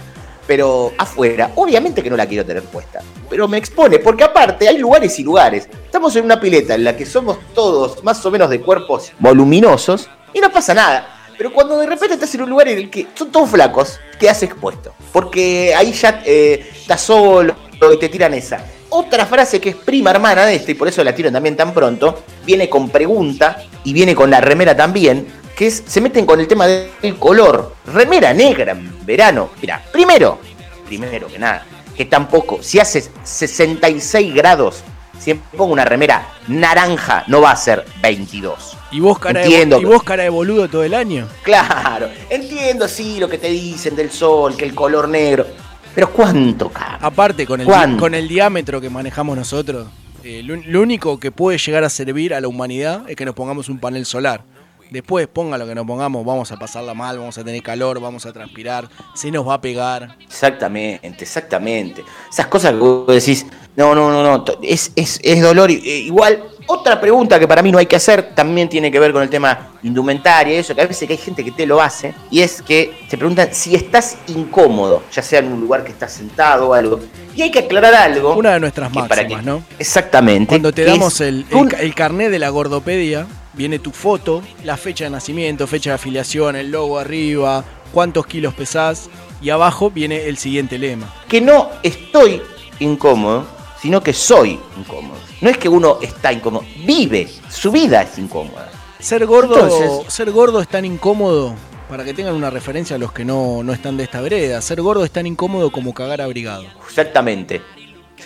[0.48, 3.00] pero afuera, obviamente que no la quiero tener puesta.
[3.30, 5.70] Pero me expone, porque aparte hay lugares y lugares.
[5.86, 10.10] Estamos en una pileta en la que somos todos más o menos de cuerpos voluminosos
[10.34, 11.08] y no pasa nada.
[11.38, 14.44] Pero cuando de repente estás en un lugar en el que son todos flacos, quedas
[14.44, 14.94] expuesto.
[15.12, 17.56] Porque ahí ya eh, estás solo
[17.94, 18.64] y te tiran esa.
[18.94, 21.74] Otra frase que es prima hermana de esta, y por eso la tiran también tan
[21.74, 25.26] pronto, viene con pregunta y viene con la remera también,
[25.56, 27.76] que es, se meten con el tema del color.
[27.86, 29.52] Remera negra en verano.
[29.62, 30.40] Mira, primero,
[30.86, 31.66] primero que nada,
[31.96, 34.84] que tampoco, si hace 66 grados,
[35.18, 38.78] si pongo una remera naranja, no va a ser 22.
[38.92, 39.78] ¿Y vos cara, Entiendo.
[39.78, 41.30] de, ¿y vos cara de boludo todo el año?
[41.44, 45.46] Claro, entiendo sí lo que te dicen del sol, que el color negro.
[45.94, 46.98] Pero ¿cuánto cambia?
[47.02, 48.00] Aparte, con el, ¿Cuánto?
[48.00, 49.88] con el diámetro que manejamos nosotros,
[50.24, 53.36] eh, lo, lo único que puede llegar a servir a la humanidad es que nos
[53.36, 54.44] pongamos un panel solar.
[54.92, 58.26] Después, ponga lo que nos pongamos, vamos a pasarla mal, vamos a tener calor, vamos
[58.26, 60.18] a transpirar, se nos va a pegar.
[60.20, 62.04] Exactamente, exactamente.
[62.30, 63.46] Esas cosas que vos decís,
[63.78, 65.72] no, no, no, no, es, es, es dolor.
[65.72, 69.14] eh, igual, otra pregunta que para mí no hay que hacer también tiene que ver
[69.14, 71.82] con el tema indumentaria, y eso, que a veces que hay gente que te lo
[71.82, 75.92] hace, y es que te preguntan si estás incómodo, ya sea en un lugar que
[75.94, 77.00] estás sentado o algo.
[77.34, 78.36] Y hay que aclarar algo.
[78.36, 79.64] Una de nuestras máximas, que- ¿no?
[79.80, 80.48] Exactamente.
[80.50, 85.06] Cuando te damos el, el, el carnet de la gordopedia, viene tu foto, la fecha
[85.06, 89.10] de nacimiento, fecha de afiliación, el logo arriba, cuántos kilos pesás,
[89.42, 91.14] y abajo viene el siguiente lema.
[91.28, 92.42] que no estoy
[92.80, 93.46] incómodo,
[93.82, 95.18] sino que soy incómodo.
[95.42, 98.70] No es que uno está incómodo, vive, su vida es incómoda.
[99.00, 101.56] Ser gordo, Entonces- ser gordo es tan incómodo,
[101.90, 104.82] para que tengan una referencia a los que no, no están de esta vereda, ser
[104.82, 106.64] gordo es tan incómodo como cagar abrigado.
[106.88, 107.62] Exactamente.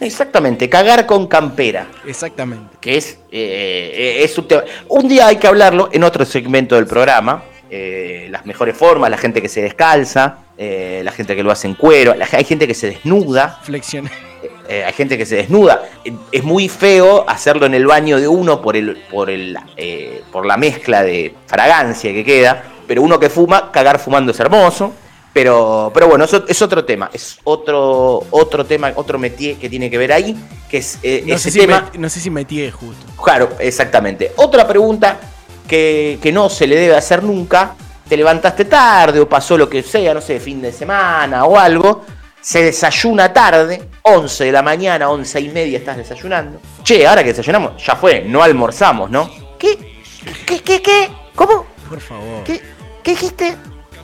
[0.02, 2.76] Exactamente, cagar con campera, Exactamente.
[2.82, 4.64] que es, eh, es un tema.
[4.89, 7.43] Un día hay que hablarlo en otro segmento del programa.
[7.72, 11.68] eh, las mejores formas, la gente que se descalza, eh, la gente que lo hace
[11.68, 14.08] en cuero, la- hay gente que se desnuda, Flexión.
[14.70, 15.82] eh, hay gente que se desnuda.
[16.32, 20.46] Es muy feo hacerlo en el baño de uno por, el, por, el, eh, por
[20.46, 24.93] la mezcla de fragancia que queda, pero uno que fuma, cagar fumando es hermoso.
[25.36, 29.90] Pero, pero bueno, eso es otro tema, es otro, otro tema, otro métier que tiene
[29.90, 30.34] que ver ahí,
[30.70, 31.90] que es eh, No ese sé, si tema.
[31.92, 32.30] me, no sé si
[32.72, 33.06] justo.
[33.22, 34.32] Claro, exactamente.
[34.38, 35.20] Otra pregunta
[35.68, 37.76] que, que no se le debe hacer nunca.
[38.08, 42.06] Te levantaste tarde o pasó lo que sea, no sé, fin de semana o algo.
[42.40, 46.62] Se desayuna tarde, 11 de la mañana, 11 y media estás desayunando.
[46.82, 49.30] Che, ahora que desayunamos, ya fue, no almorzamos, ¿no?
[49.60, 50.02] ¿Qué?
[50.46, 51.10] ¿Qué, qué, qué?
[51.36, 51.66] ¿Cómo?
[51.90, 52.46] Por favor.
[52.46, 52.62] ¿Qué,
[53.04, 53.58] qué dijiste?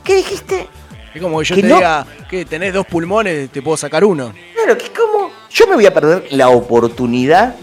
[0.04, 0.68] ¿Qué dijiste?
[1.14, 4.04] Es como que yo Que te no- diga que tenés dos pulmones, te puedo sacar
[4.04, 4.32] uno.
[4.54, 5.30] Claro, que cómo.
[5.50, 7.54] Yo me voy a perder la oportunidad.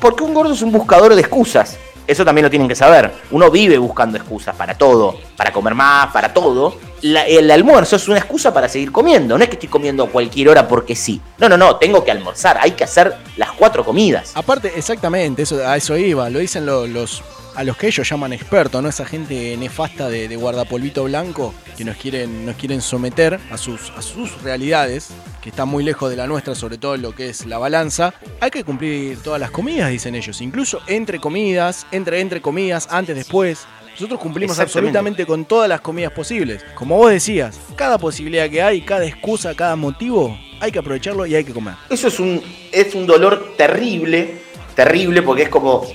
[0.00, 1.78] Porque un gordo es un buscador de excusas.
[2.06, 3.12] Eso también lo tienen que saber.
[3.30, 5.16] Uno vive buscando excusas para todo.
[5.36, 6.76] Para comer más, para todo.
[7.02, 9.38] La- el almuerzo es una excusa para seguir comiendo.
[9.38, 11.20] No es que estoy comiendo a cualquier hora porque sí.
[11.38, 11.76] No, no, no.
[11.76, 12.58] Tengo que almorzar.
[12.60, 14.32] Hay que hacer las cuatro comidas.
[14.34, 16.28] Aparte, exactamente, eso, a eso iba.
[16.30, 17.22] Lo dicen lo- los,
[17.54, 18.88] a los que ellos llaman expertos, ¿no?
[18.88, 23.90] Esa gente nefasta de, de guardapolvito blanco que nos quieren, nos quieren someter a sus,
[23.96, 25.08] a sus realidades,
[25.42, 28.14] que están muy lejos de la nuestra, sobre todo en lo que es la balanza.
[28.40, 30.40] Hay que cumplir todas las comidas, dicen ellos.
[30.40, 33.66] Incluso entre comidas, entre, entre comidas, antes, después.
[33.92, 36.64] Nosotros cumplimos absolutamente con todas las comidas posibles.
[36.74, 41.34] Como vos decías, cada posibilidad que hay, cada excusa, cada motivo, hay que aprovecharlo y
[41.34, 41.74] hay que comer.
[41.90, 42.42] Eso es un,
[42.72, 44.38] es un dolor terrible.
[44.74, 45.86] Terrible porque es como.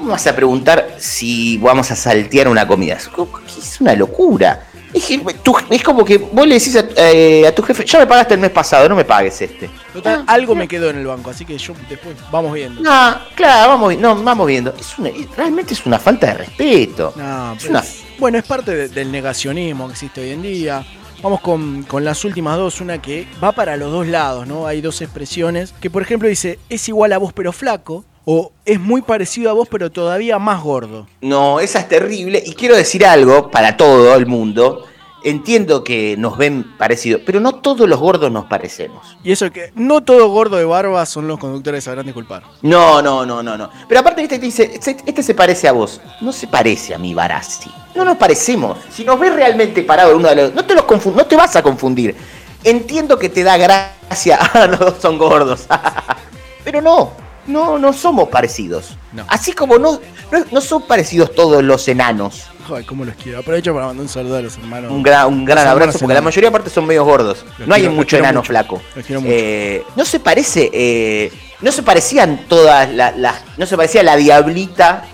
[0.00, 2.96] ¿Cómo vas a preguntar si vamos a saltear una comida?
[2.96, 4.66] Es una locura.
[4.94, 8.40] Es, como que vos le decís a, eh, a tu jefe, ya me pagaste el
[8.40, 9.68] mes pasado, no me pagues este.
[9.92, 12.80] Total, algo me quedó en el banco, así que yo después vamos viendo.
[12.80, 14.74] No, claro, vamos, no, vamos viendo.
[14.80, 17.12] Es una, realmente es una falta de respeto.
[17.16, 17.84] No, Es una-
[18.18, 20.84] Bueno, es parte de- del negacionismo que existe hoy en día.
[21.22, 24.66] Vamos con, con las últimas dos, una que va para los dos lados, ¿no?
[24.66, 28.78] Hay dos expresiones que, por ejemplo, dice, es igual a vos pero flaco, ¿O es
[28.78, 31.06] muy parecido a vos pero todavía más gordo?
[31.20, 32.42] No, esa es terrible.
[32.44, 34.84] Y quiero decir algo para todo el mundo.
[35.22, 39.18] Entiendo que nos ven parecidos, pero no todos los gordos nos parecemos.
[39.22, 42.42] Y eso que no todo gordo de barba son los conductores sabrán disculpar.
[42.62, 43.68] No, no, no, no, no.
[43.86, 46.00] Pero aparte, este te dice, "Este- se parece a vos.
[46.22, 47.70] No se parece a mi Barassi.
[47.94, 48.78] No nos parecemos.
[48.90, 50.54] Si nos ves realmente parado uno de los.
[50.54, 52.16] No te, los confun- no te vas a confundir.
[52.64, 54.38] Entiendo que te da gracia.
[54.54, 55.66] Ah, los dos son gordos.
[56.64, 57.12] pero no.
[57.50, 58.96] No, no somos parecidos.
[59.28, 62.44] Así como no, no, no son parecidos todos los enanos.
[62.68, 63.40] Joder, cómo los quiero.
[63.40, 64.92] Aprovecho para mandar un saludo a los hermanos.
[64.92, 67.44] Un gran, un gran abrazo, porque la mayoría aparte son medios gordos.
[67.58, 68.48] Los no hay quiero- mucho enano mucho.
[68.48, 68.82] flaco.
[68.94, 69.32] Los quiero mucho.
[69.34, 75.04] Eh, no se parece, eh, no se parecían todas las, no se parecía la diablita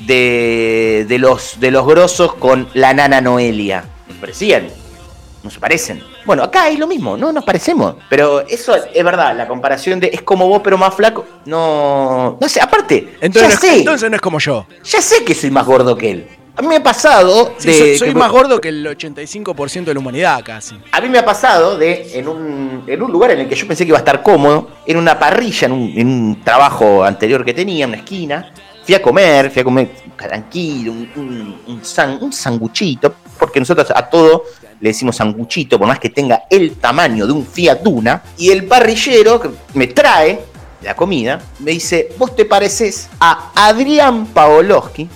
[0.00, 3.84] de, de los de los grosos con la nana Noelia.
[4.08, 4.68] No se parecían.
[5.46, 6.02] No se parecen.
[6.24, 7.94] Bueno, acá es lo mismo, no nos parecemos.
[8.10, 11.24] Pero eso es verdad, la comparación de es como vos pero más flaco.
[11.44, 14.66] No, no sé, aparte, Entonces, ya no, sé, entonces no es como yo.
[14.82, 16.28] ya sé que soy más gordo que él.
[16.56, 19.84] A mí me ha pasado Sí, de soy, soy que- más gordo que el 85%
[19.84, 20.74] de la humanidad casi.
[20.90, 23.68] a mí me ha pasado de en un, en un lugar en el que yo
[23.68, 27.44] pensé que iba a estar cómodo, en una parrilla, en un, en un trabajo anterior
[27.44, 28.52] que tenía, en una esquina.
[28.84, 33.92] Fui a comer, fui a comer tranquilo, un, un, un, san- un sanguchito, porque nosotros
[33.94, 34.44] a todo
[34.80, 38.22] le decimos sanguchito, por más que tenga el tamaño de un Fiat Duna.
[38.36, 40.40] Y el parrillero que me trae
[40.82, 45.08] la comida me dice: Vos te pareces a Adrián Paoloski.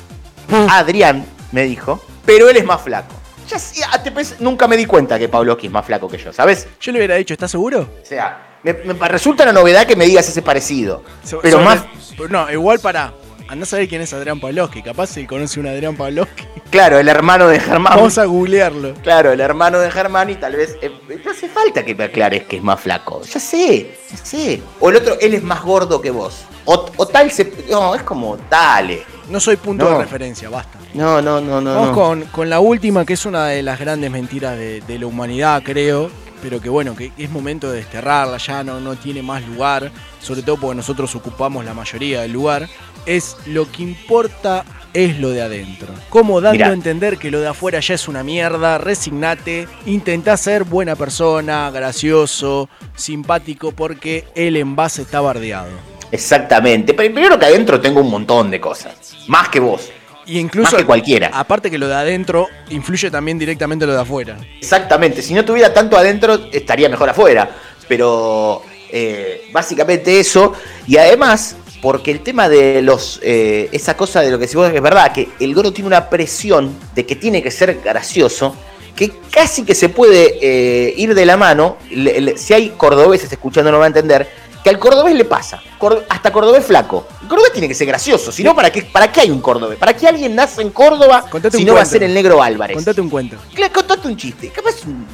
[0.68, 3.14] Adrián, me dijo, pero él es más flaco.
[3.48, 6.32] Ya sí, ah, te nunca me di cuenta que Pavlovsky es más flaco que yo,
[6.32, 6.68] ¿sabes?
[6.80, 7.80] Yo le hubiera dicho, ¿estás seguro?
[8.00, 11.02] O sea, me, me resulta una novedad que me digas ese parecido.
[11.24, 11.84] So- pero más,
[12.28, 13.12] No, igual para.
[13.48, 14.80] Andá a saber quién es Adrián Pavlovsky.
[14.82, 16.44] Capaz se conoce un Adrián Pavlovsky.
[16.70, 17.94] Claro, el hermano de Germán.
[17.96, 18.94] Vamos a googlearlo.
[19.02, 20.76] Claro, el hermano de Germán y tal vez.
[20.80, 20.90] eh,
[21.24, 23.22] no hace falta que me aclares que es más flaco.
[23.22, 24.62] Ya sé, ya sé.
[24.80, 26.44] O el otro, él es más gordo que vos.
[26.64, 27.52] O, o tal se.
[27.70, 29.04] No, es como, dale.
[29.28, 29.92] No soy punto No.
[29.98, 30.78] de referencia, basta.
[30.94, 31.74] No, no, no, no.
[31.74, 31.94] Vamos no.
[31.94, 35.62] con, con la última, que es una de las grandes mentiras de, de la humanidad,
[35.64, 36.10] creo.
[36.42, 39.92] Pero que bueno, que es momento de desterrarla, ya no, no tiene más lugar.
[40.20, 42.66] Sobre todo porque nosotros ocupamos la mayoría del lugar.
[43.06, 44.64] Es lo que importa
[44.94, 45.88] es lo de adentro.
[46.08, 46.68] Como dando Mirá.
[46.68, 51.70] a entender que lo de afuera ya es una mierda, resignate, intentá ser buena persona,
[51.70, 55.70] gracioso, simpático, porque el envase está bardeado.
[56.12, 56.94] Exactamente.
[56.94, 59.16] Pero primero que adentro tengo un montón de cosas.
[59.28, 59.90] Más que vos.
[60.26, 61.30] Y incluso, Más que cualquiera.
[61.32, 64.36] aparte que lo de adentro influye también directamente lo de afuera.
[64.60, 67.50] Exactamente, si no tuviera tanto adentro estaría mejor afuera.
[67.88, 68.62] Pero
[68.92, 70.52] eh, básicamente eso.
[70.86, 73.20] Y además, porque el tema de los.
[73.22, 76.08] eh, esa cosa de lo que decís vos es verdad, que el gordo tiene una
[76.10, 78.54] presión de que tiene que ser gracioso.
[78.96, 81.78] Que casi que se puede eh, ir de la mano.
[81.90, 84.28] Le- le- si hay cordobeses escuchando, no va a entender.
[84.62, 85.62] Que al cordobés le pasa.
[85.78, 87.06] Cor- hasta cordobés flaco.
[87.22, 88.30] El cordobés tiene que ser gracioso.
[88.30, 89.78] Si no, ¿para qué, ¿para qué hay un cordobés?
[89.78, 92.74] ¿Para qué alguien nace en Córdoba Contate si no va a ser el negro Álvarez?
[92.74, 93.36] Contate un cuento.
[93.54, 94.50] Claro, contate un chiste.
[94.50, 95.06] Capaz un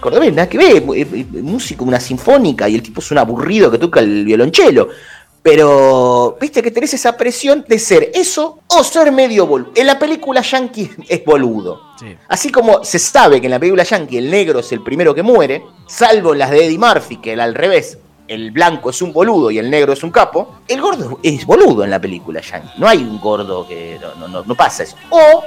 [0.00, 0.82] cordobés, nada que ver.
[1.42, 4.88] Músico, una sinfónica y el tipo es un aburrido que toca el violonchelo.
[5.44, 9.72] Pero, viste que tenés esa presión de ser eso o ser medio boludo.
[9.74, 11.82] En la película Yankee es boludo.
[12.00, 12.16] Sí.
[12.28, 15.22] Así como se sabe que en la película Yankee el negro es el primero que
[15.22, 19.50] muere, salvo en las de Eddie Murphy, que al revés, el blanco es un boludo
[19.50, 22.78] y el negro es un capo, el gordo es boludo en la película Yankee.
[22.78, 23.98] No hay un gordo que.
[24.00, 24.96] No, no, no, no pasa eso.
[25.10, 25.44] O,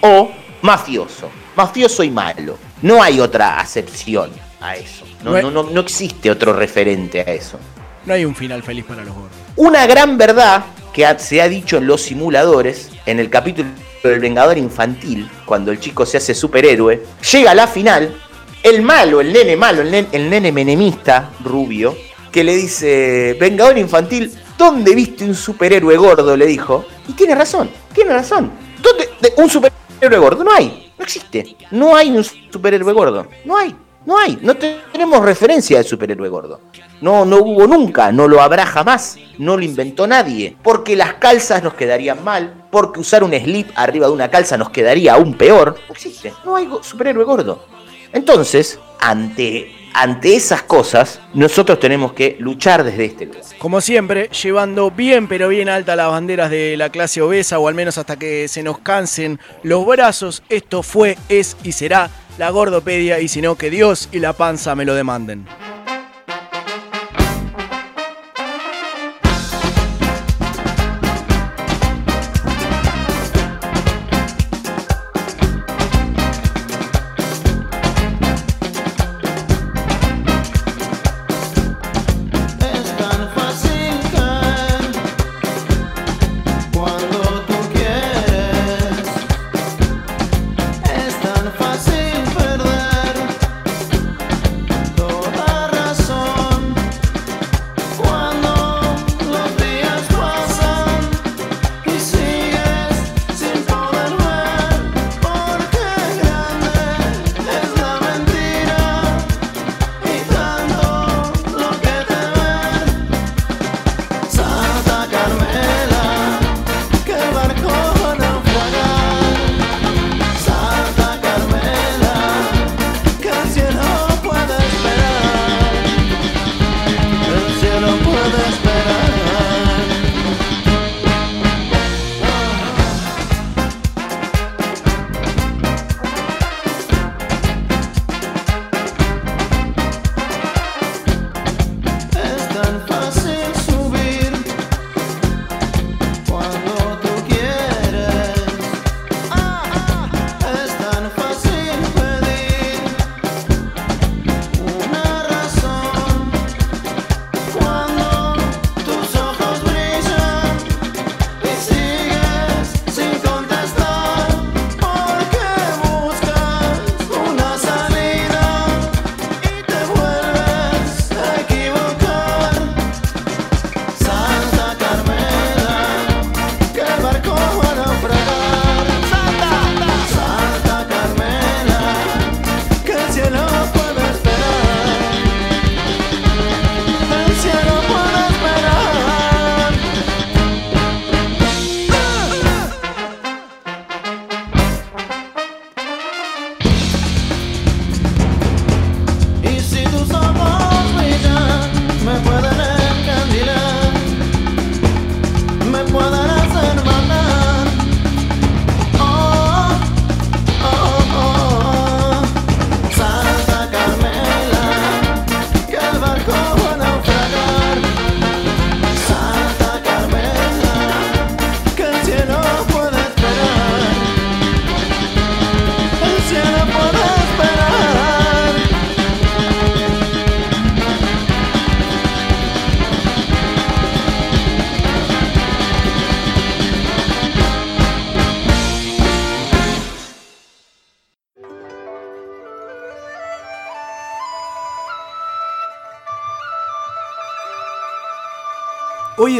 [0.00, 0.30] o
[0.62, 1.28] mafioso.
[1.54, 2.56] Mafioso y malo.
[2.84, 4.30] No hay otra acepción
[4.60, 5.06] a eso.
[5.24, 7.58] No, No hay- no, no, no existe otro referente a eso.
[8.04, 9.32] No hay un final feliz para los gordos.
[9.56, 13.70] Una gran verdad que se ha dicho en los simuladores, en el capítulo
[14.02, 18.14] del Vengador Infantil, cuando el chico se hace superhéroe, llega a la final,
[18.62, 21.96] el malo, el nene malo, el nene, el nene menemista, rubio,
[22.30, 26.36] que le dice, Vengador Infantil, ¿dónde viste un superhéroe gordo?
[26.36, 26.84] Le dijo.
[27.08, 28.52] Y tiene razón, tiene razón.
[28.82, 29.08] ¿Dónde?
[29.22, 30.44] de- un superhéroe gordo?
[30.44, 31.56] No hay, existe.
[31.70, 33.26] No hay un superhéroe gordo.
[33.44, 33.74] No hay,
[34.04, 34.38] no hay.
[34.42, 36.60] No te- tenemos referencia de superhéroe gordo.
[37.00, 40.56] No, no hubo nunca, no lo habrá jamás, no lo inventó nadie.
[40.62, 44.70] Porque las calzas nos quedarían mal, porque usar un slip arriba de una calza nos
[44.70, 45.76] quedaría aún peor.
[45.88, 47.64] No existe, no hay superhéroe gordo.
[48.12, 53.42] Entonces, ante, ante esas cosas, nosotros tenemos que luchar desde este lugar.
[53.58, 57.74] Como siempre, llevando bien pero bien alta las banderas de la clase obesa o al
[57.74, 60.42] menos hasta que se nos cansen los brazos.
[60.48, 64.74] Esto fue, es y será la gordopedia y si no que Dios y la panza
[64.74, 65.46] me lo demanden.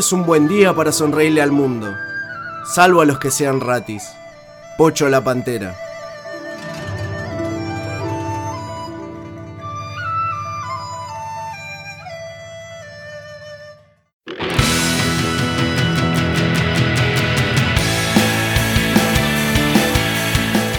[0.05, 1.96] Es un buen día para sonreírle al mundo,
[2.74, 4.02] salvo a los que sean ratis.
[4.76, 5.74] Pocho la Pantera.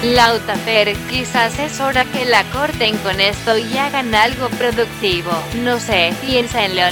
[0.03, 5.31] Lautafer, quizás es hora que la corten con esto y hagan algo productivo.
[5.63, 6.83] No sé, piénsenlo.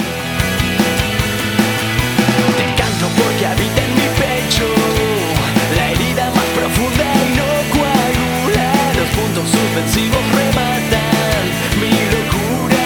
[9.74, 11.44] Suspensivos rematan
[11.80, 12.78] mi locura.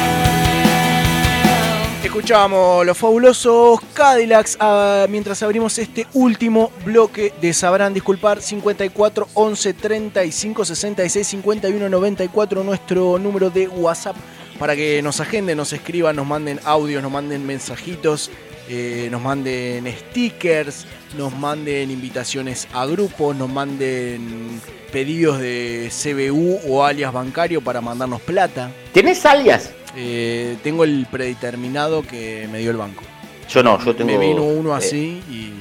[2.02, 9.74] Escuchábamos los fabulosos Cadillacs ah, mientras abrimos este último bloque de Sabrán Disculpar 54 11
[9.74, 14.16] 35 66 51 94 nuestro número de WhatsApp
[14.58, 18.30] para que nos agenden, nos escriban, nos manden audios, nos manden mensajitos,
[18.68, 24.60] eh, nos manden stickers, nos manden invitaciones a grupos, nos manden
[24.92, 28.70] pedidos de CBU o alias bancario para mandarnos plata.
[28.92, 29.70] ¿Tenés alias?
[29.96, 33.02] Eh, tengo el predeterminado que me dio el banco.
[33.48, 34.12] Yo no, yo tengo.
[34.12, 35.52] Me vino uno eh, así y,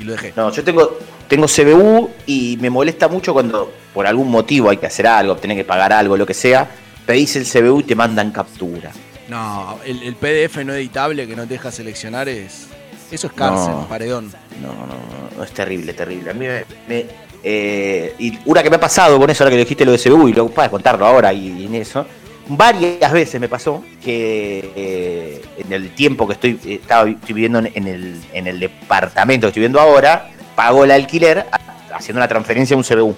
[0.00, 0.32] y lo dejé.
[0.34, 4.86] No, yo tengo, tengo CBU y me molesta mucho cuando por algún motivo hay que
[4.86, 6.68] hacer algo, tener que pagar algo, lo que sea.
[7.04, 8.92] Pedís el CBU y te mandan captura.
[9.28, 12.66] No, el, el PDF no editable que no te deja seleccionar es.
[13.10, 13.86] Eso es cárcel, No.
[13.88, 14.32] paredón.
[14.62, 16.30] No, no, no, es terrible, terrible.
[16.30, 16.64] A mí me.
[16.88, 19.98] me- eh, y una que me ha pasado con eso, ahora que dijiste lo de
[19.98, 22.04] CBU, y lo para contarlo ahora y, y en eso.
[22.48, 27.58] Varias veces me pasó que eh, en el tiempo que estoy, eh, estaba, estoy viviendo
[27.60, 31.46] en, el, en el departamento que estoy viviendo ahora, pago el alquiler
[31.94, 33.14] haciendo una transferencia a un CBU.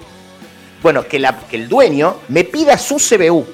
[0.83, 3.45] Bueno, que, la, que el dueño me pida su CBU,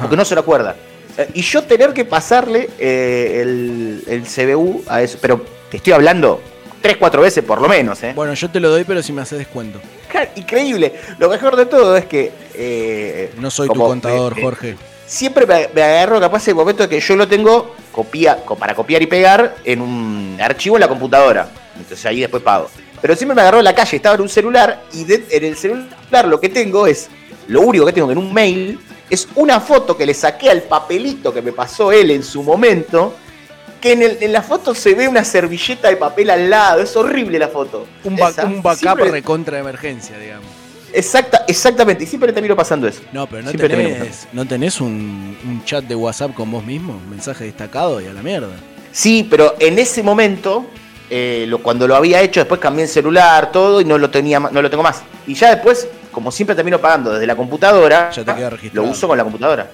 [0.00, 0.76] porque no se lo acuerda.
[1.18, 5.18] Eh, Y yo tener que pasarle eh, el, el CBU a eso.
[5.20, 6.40] Pero te estoy hablando
[6.80, 8.02] tres, cuatro veces por lo menos.
[8.02, 8.12] ¿eh?
[8.14, 9.80] Bueno, yo te lo doy, pero si me haces descuento.
[10.36, 10.92] Increíble.
[11.18, 12.30] Lo mejor de todo es que.
[12.54, 14.76] eh, No soy tu contador, Jorge.
[15.06, 18.74] Siempre me, me agarro capaz el momento de que yo lo tengo copia, co- para
[18.74, 21.48] copiar y pegar en un archivo en la computadora.
[21.76, 22.68] Entonces ahí después pago.
[23.00, 25.56] Pero siempre me agarró en la calle, estaba en un celular y de- en el
[25.56, 27.08] celular lo que tengo es,
[27.52, 28.78] lo único que tengo en un mail
[29.10, 33.14] es una foto que le saqué al papelito que me pasó él en su momento,
[33.80, 36.96] que en, el- en la foto se ve una servilleta de papel al lado, es
[36.96, 37.86] horrible la foto.
[38.04, 38.46] Un, ba- Esa.
[38.46, 40.46] un backup recontra de emergencia, digamos.
[40.94, 43.00] Exacta, exactamente, y siempre te termino pasando eso.
[43.12, 46.92] No, pero no Siempre tenés, ¿no tenés un, un chat de WhatsApp con vos mismo,
[46.94, 48.48] un mensaje destacado y a la mierda.
[48.92, 50.66] Sí, pero en ese momento,
[51.08, 54.38] eh, lo, cuando lo había hecho, después cambié el celular, todo, y no lo tenía
[54.38, 55.02] no lo tengo más.
[55.26, 58.86] Y ya después, como siempre termino pagando desde la computadora, Ya te queda registrado.
[58.86, 59.68] lo uso con la computadora.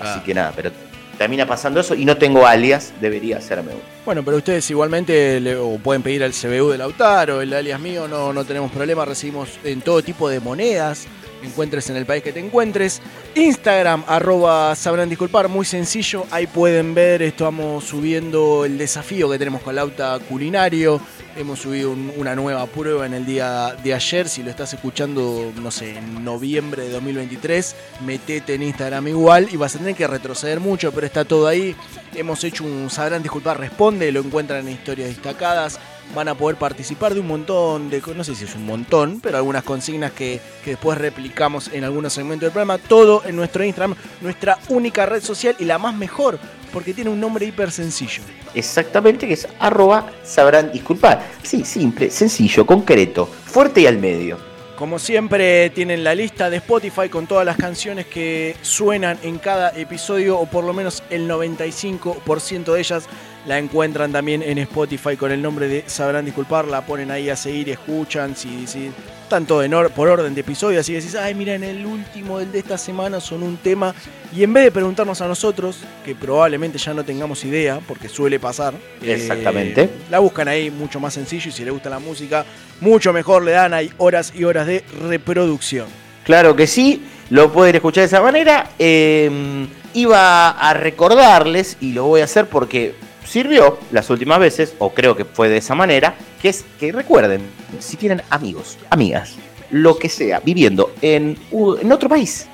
[0.00, 0.14] Ah.
[0.14, 0.70] Así que nada, pero
[1.18, 3.80] termina pasando eso y no tengo alias, debería hacerme uno.
[4.04, 8.06] Bueno, pero ustedes igualmente le- o pueden pedir al CBU de Lautaro, el alias mío,
[8.08, 11.06] no, no tenemos problema, recibimos en todo tipo de monedas,
[11.42, 13.00] encuentres en el país que te encuentres.
[13.34, 19.62] Instagram, arroba sabrán disculpar, muy sencillo, ahí pueden ver, estamos subiendo el desafío que tenemos
[19.62, 21.00] con Lauta Culinario,
[21.36, 25.52] hemos subido un- una nueva prueba en el día de ayer, si lo estás escuchando,
[25.62, 30.06] no sé, en noviembre de 2023, metete en Instagram igual y vas a tener que
[30.06, 31.76] retroceder mucho, pero está todo ahí.
[32.14, 35.78] Hemos hecho un Sabrán Disculpar Responde, lo encuentran en historias destacadas.
[36.14, 39.36] Van a poder participar de un montón de, no sé si es un montón, pero
[39.36, 42.78] algunas consignas que, que después replicamos en algunos segmentos del programa.
[42.78, 46.38] Todo en nuestro Instagram, nuestra única red social y la más mejor,
[46.72, 48.22] porque tiene un nombre hiper sencillo.
[48.54, 51.22] Exactamente, que es arroba sabrán disculpar.
[51.42, 54.38] Sí, simple, sencillo, concreto, fuerte y al medio.
[54.76, 59.70] Como siempre, tienen la lista de Spotify con todas las canciones que suenan en cada
[59.70, 63.04] episodio, o por lo menos el 95% de ellas
[63.46, 66.66] la encuentran también en Spotify con el nombre de Sabrán Disculpar.
[66.66, 68.90] La ponen ahí a seguir, escuchan, si, si
[69.28, 72.58] tanto or- por orden de episodio, así decís, ay, mira, en el último del de
[72.60, 73.94] esta semana son un tema.
[74.34, 78.38] Y en vez de preguntarnos a nosotros, que probablemente ya no tengamos idea, porque suele
[78.38, 79.88] pasar, eh, Exactamente.
[80.10, 82.44] la buscan ahí mucho más sencillo y si les gusta la música,
[82.80, 85.86] mucho mejor le dan ahí horas y horas de reproducción.
[86.24, 88.70] Claro que sí, lo pueden escuchar de esa manera.
[88.78, 92.94] Eh, iba a recordarles, y lo voy a hacer porque
[93.26, 97.42] sirvió las últimas veces, o creo que fue de esa manera, que es que recuerden,
[97.78, 99.34] si tienen amigos, amigas,
[99.70, 102.46] lo que sea, viviendo en, en otro país,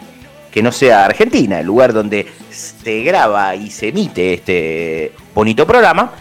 [0.51, 6.13] que no sea Argentina, el lugar donde se graba y se emite este bonito programa,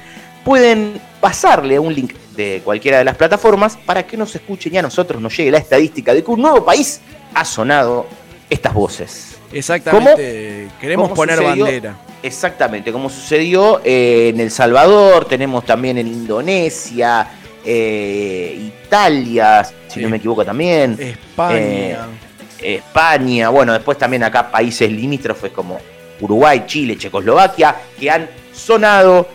[0.43, 4.81] pueden pasarle un link de cualquiera de las plataformas para que nos escuchen y a
[4.81, 7.01] nosotros nos llegue la estadística de que un nuevo país
[7.33, 8.07] ha sonado
[8.49, 9.37] estas voces.
[9.51, 11.65] Exactamente, queremos ¿Cómo poner sucedió?
[11.65, 11.95] bandera.
[12.23, 17.27] Exactamente, como sucedió eh, en El Salvador, tenemos también en Indonesia,
[17.65, 20.01] eh, Italia, si Sí.
[20.01, 20.95] no me equivoco también.
[20.99, 21.57] España.
[21.57, 21.97] Eh,
[22.61, 25.79] España, bueno, después también acá países limítrofes como
[26.19, 29.27] Uruguay, Chile, Checoslovaquia, que han sonado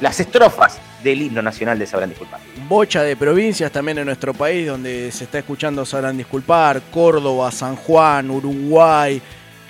[0.00, 2.38] las estrofas del himno nacional de Sabrán Disculpar.
[2.68, 7.74] Bocha de provincias también en nuestro país donde se está escuchando, sabrán disculpar, Córdoba, San
[7.74, 9.20] Juan, Uruguay,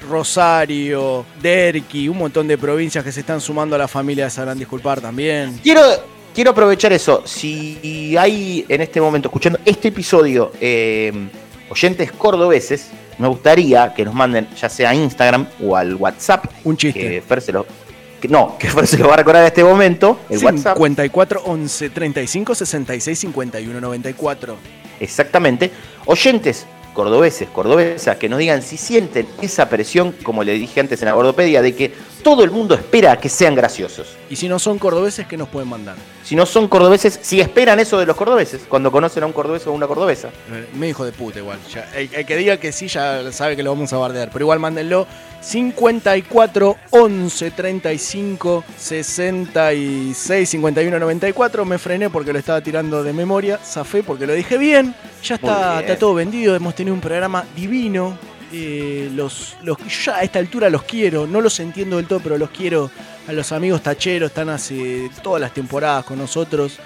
[0.09, 4.59] Rosario, Derqui, un montón de provincias que se están sumando a la familia de sabrán
[4.59, 5.59] disculpar también.
[5.63, 5.83] Quiero,
[6.35, 7.23] quiero aprovechar eso.
[7.25, 11.13] Si hay en este momento escuchando este episodio eh,
[11.71, 12.89] oyentes cordobeses,
[13.19, 16.47] me gustaría que nos manden ya sea a Instagram o al WhatsApp.
[16.65, 16.99] Un chiste.
[17.01, 17.67] Que Fer se lo,
[18.21, 20.19] que- no, que Fer se lo va a recordar en este momento.
[20.29, 20.77] El WhatsApp.
[20.77, 24.57] 54 11 35 66 51 94.
[25.01, 25.71] Exactamente.
[26.07, 31.07] Oyentes cordobeses, cordobesas, que nos digan si sienten esa presión, como le dije antes en
[31.07, 34.17] la gordopedia, de que todo el mundo espera que sean graciosos.
[34.31, 35.97] Y si no son cordobeses, ¿qué nos pueden mandar?
[36.23, 39.67] Si no son cordobeses, si esperan eso de los cordobeses, cuando conocen a un cordobés
[39.67, 40.29] o una cordobesa.
[40.53, 41.59] Eh, Me dijo de puta igual.
[41.73, 44.31] Ya, el, el que diga que sí ya sabe que lo vamos a bardear.
[44.33, 45.07] Pero igual mándenlo
[45.43, 51.65] 54 11 35 66 51 94.
[51.65, 53.59] Me frené porque lo estaba tirando de memoria.
[53.59, 54.95] Zafé porque lo dije bien.
[55.23, 55.81] Ya está, bien.
[55.91, 56.55] está todo vendido.
[56.55, 58.17] Hemos tenido un programa divino.
[58.53, 61.27] Eh, los, los, yo a esta altura los quiero.
[61.27, 62.91] No los entiendo del todo, pero los quiero.
[63.29, 66.79] A los amigos tacheros están hace todas las temporadas con nosotros.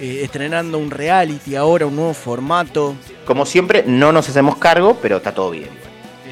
[0.00, 2.94] eh, estrenando un reality ahora, un nuevo formato.
[3.24, 5.83] Como siempre, no nos hacemos cargo, pero está todo bien.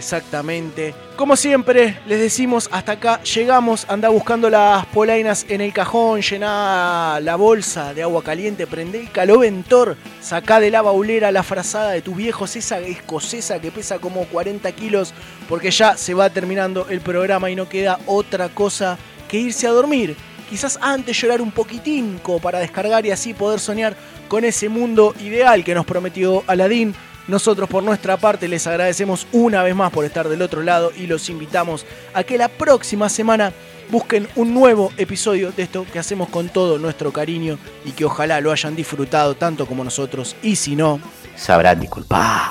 [0.03, 0.97] Exactamente.
[1.15, 3.87] Como siempre, les decimos, hasta acá llegamos.
[3.89, 9.13] Anda buscando las polainas en el cajón, llená la bolsa de agua caliente, prende el
[9.13, 14.25] caloventor, sacá de la baulera la frazada de tus viejos, esa escocesa que pesa como
[14.25, 15.15] 40 kilos,
[15.49, 18.99] porque ya se va terminando el programa y no queda otra cosa
[19.29, 20.17] que irse a dormir.
[20.51, 23.95] Quizás antes llorar un poquitín para descargar y así poder soñar
[24.27, 26.93] con ese mundo ideal que nos prometió Aladín.
[27.29, 31.07] Nosotros por nuestra parte les agradecemos una vez más por estar del otro lado y
[31.07, 33.53] los invitamos a que la próxima semana
[33.91, 38.41] busquen un nuevo episodio de esto que hacemos con todo nuestro cariño y que ojalá
[38.41, 41.01] lo hayan disfrutado tanto como nosotros y si no,
[41.37, 42.51] Sabrán disculpar.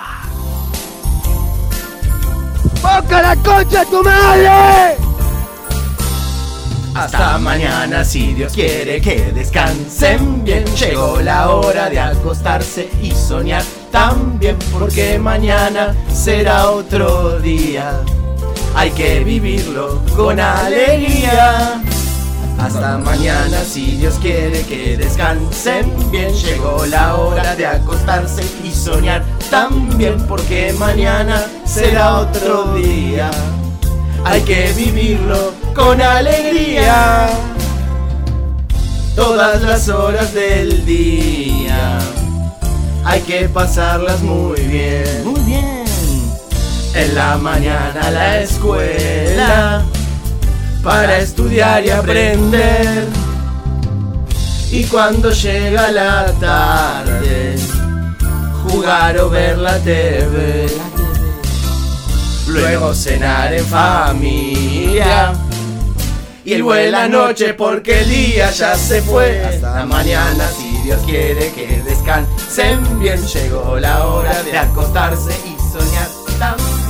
[2.82, 4.96] ¡Boca la concha tu madre!
[6.96, 10.66] Hasta mañana si Dios quiere que descansen bien.
[10.76, 18.02] Llegó la hora de acostarse y soñar también porque mañana será otro día.
[18.76, 21.82] Hay que vivirlo con alegría.
[22.58, 26.34] Hasta mañana si Dios quiere que descansen bien.
[26.34, 33.30] Llegó la hora de acostarse y soñar también porque mañana será otro día.
[34.24, 37.30] Hay que vivirlo con alegría.
[39.16, 42.00] Todas las horas del día.
[43.04, 45.26] Hay que pasarlas muy bien.
[45.26, 45.84] Muy bien.
[46.94, 49.84] En la mañana a la escuela.
[50.84, 53.08] Para estudiar y aprender.
[54.72, 57.56] Y cuando llega la tarde,
[58.64, 60.68] jugar o ver la TV.
[62.48, 65.34] Luego cenar en familia.
[66.44, 69.44] Y el buena noche porque el día ya se fue.
[69.44, 73.22] Hasta mañana si Dios quiere que descansen bien.
[73.22, 76.08] Llegó la hora de acostarse y soñar
[76.40, 76.81] también.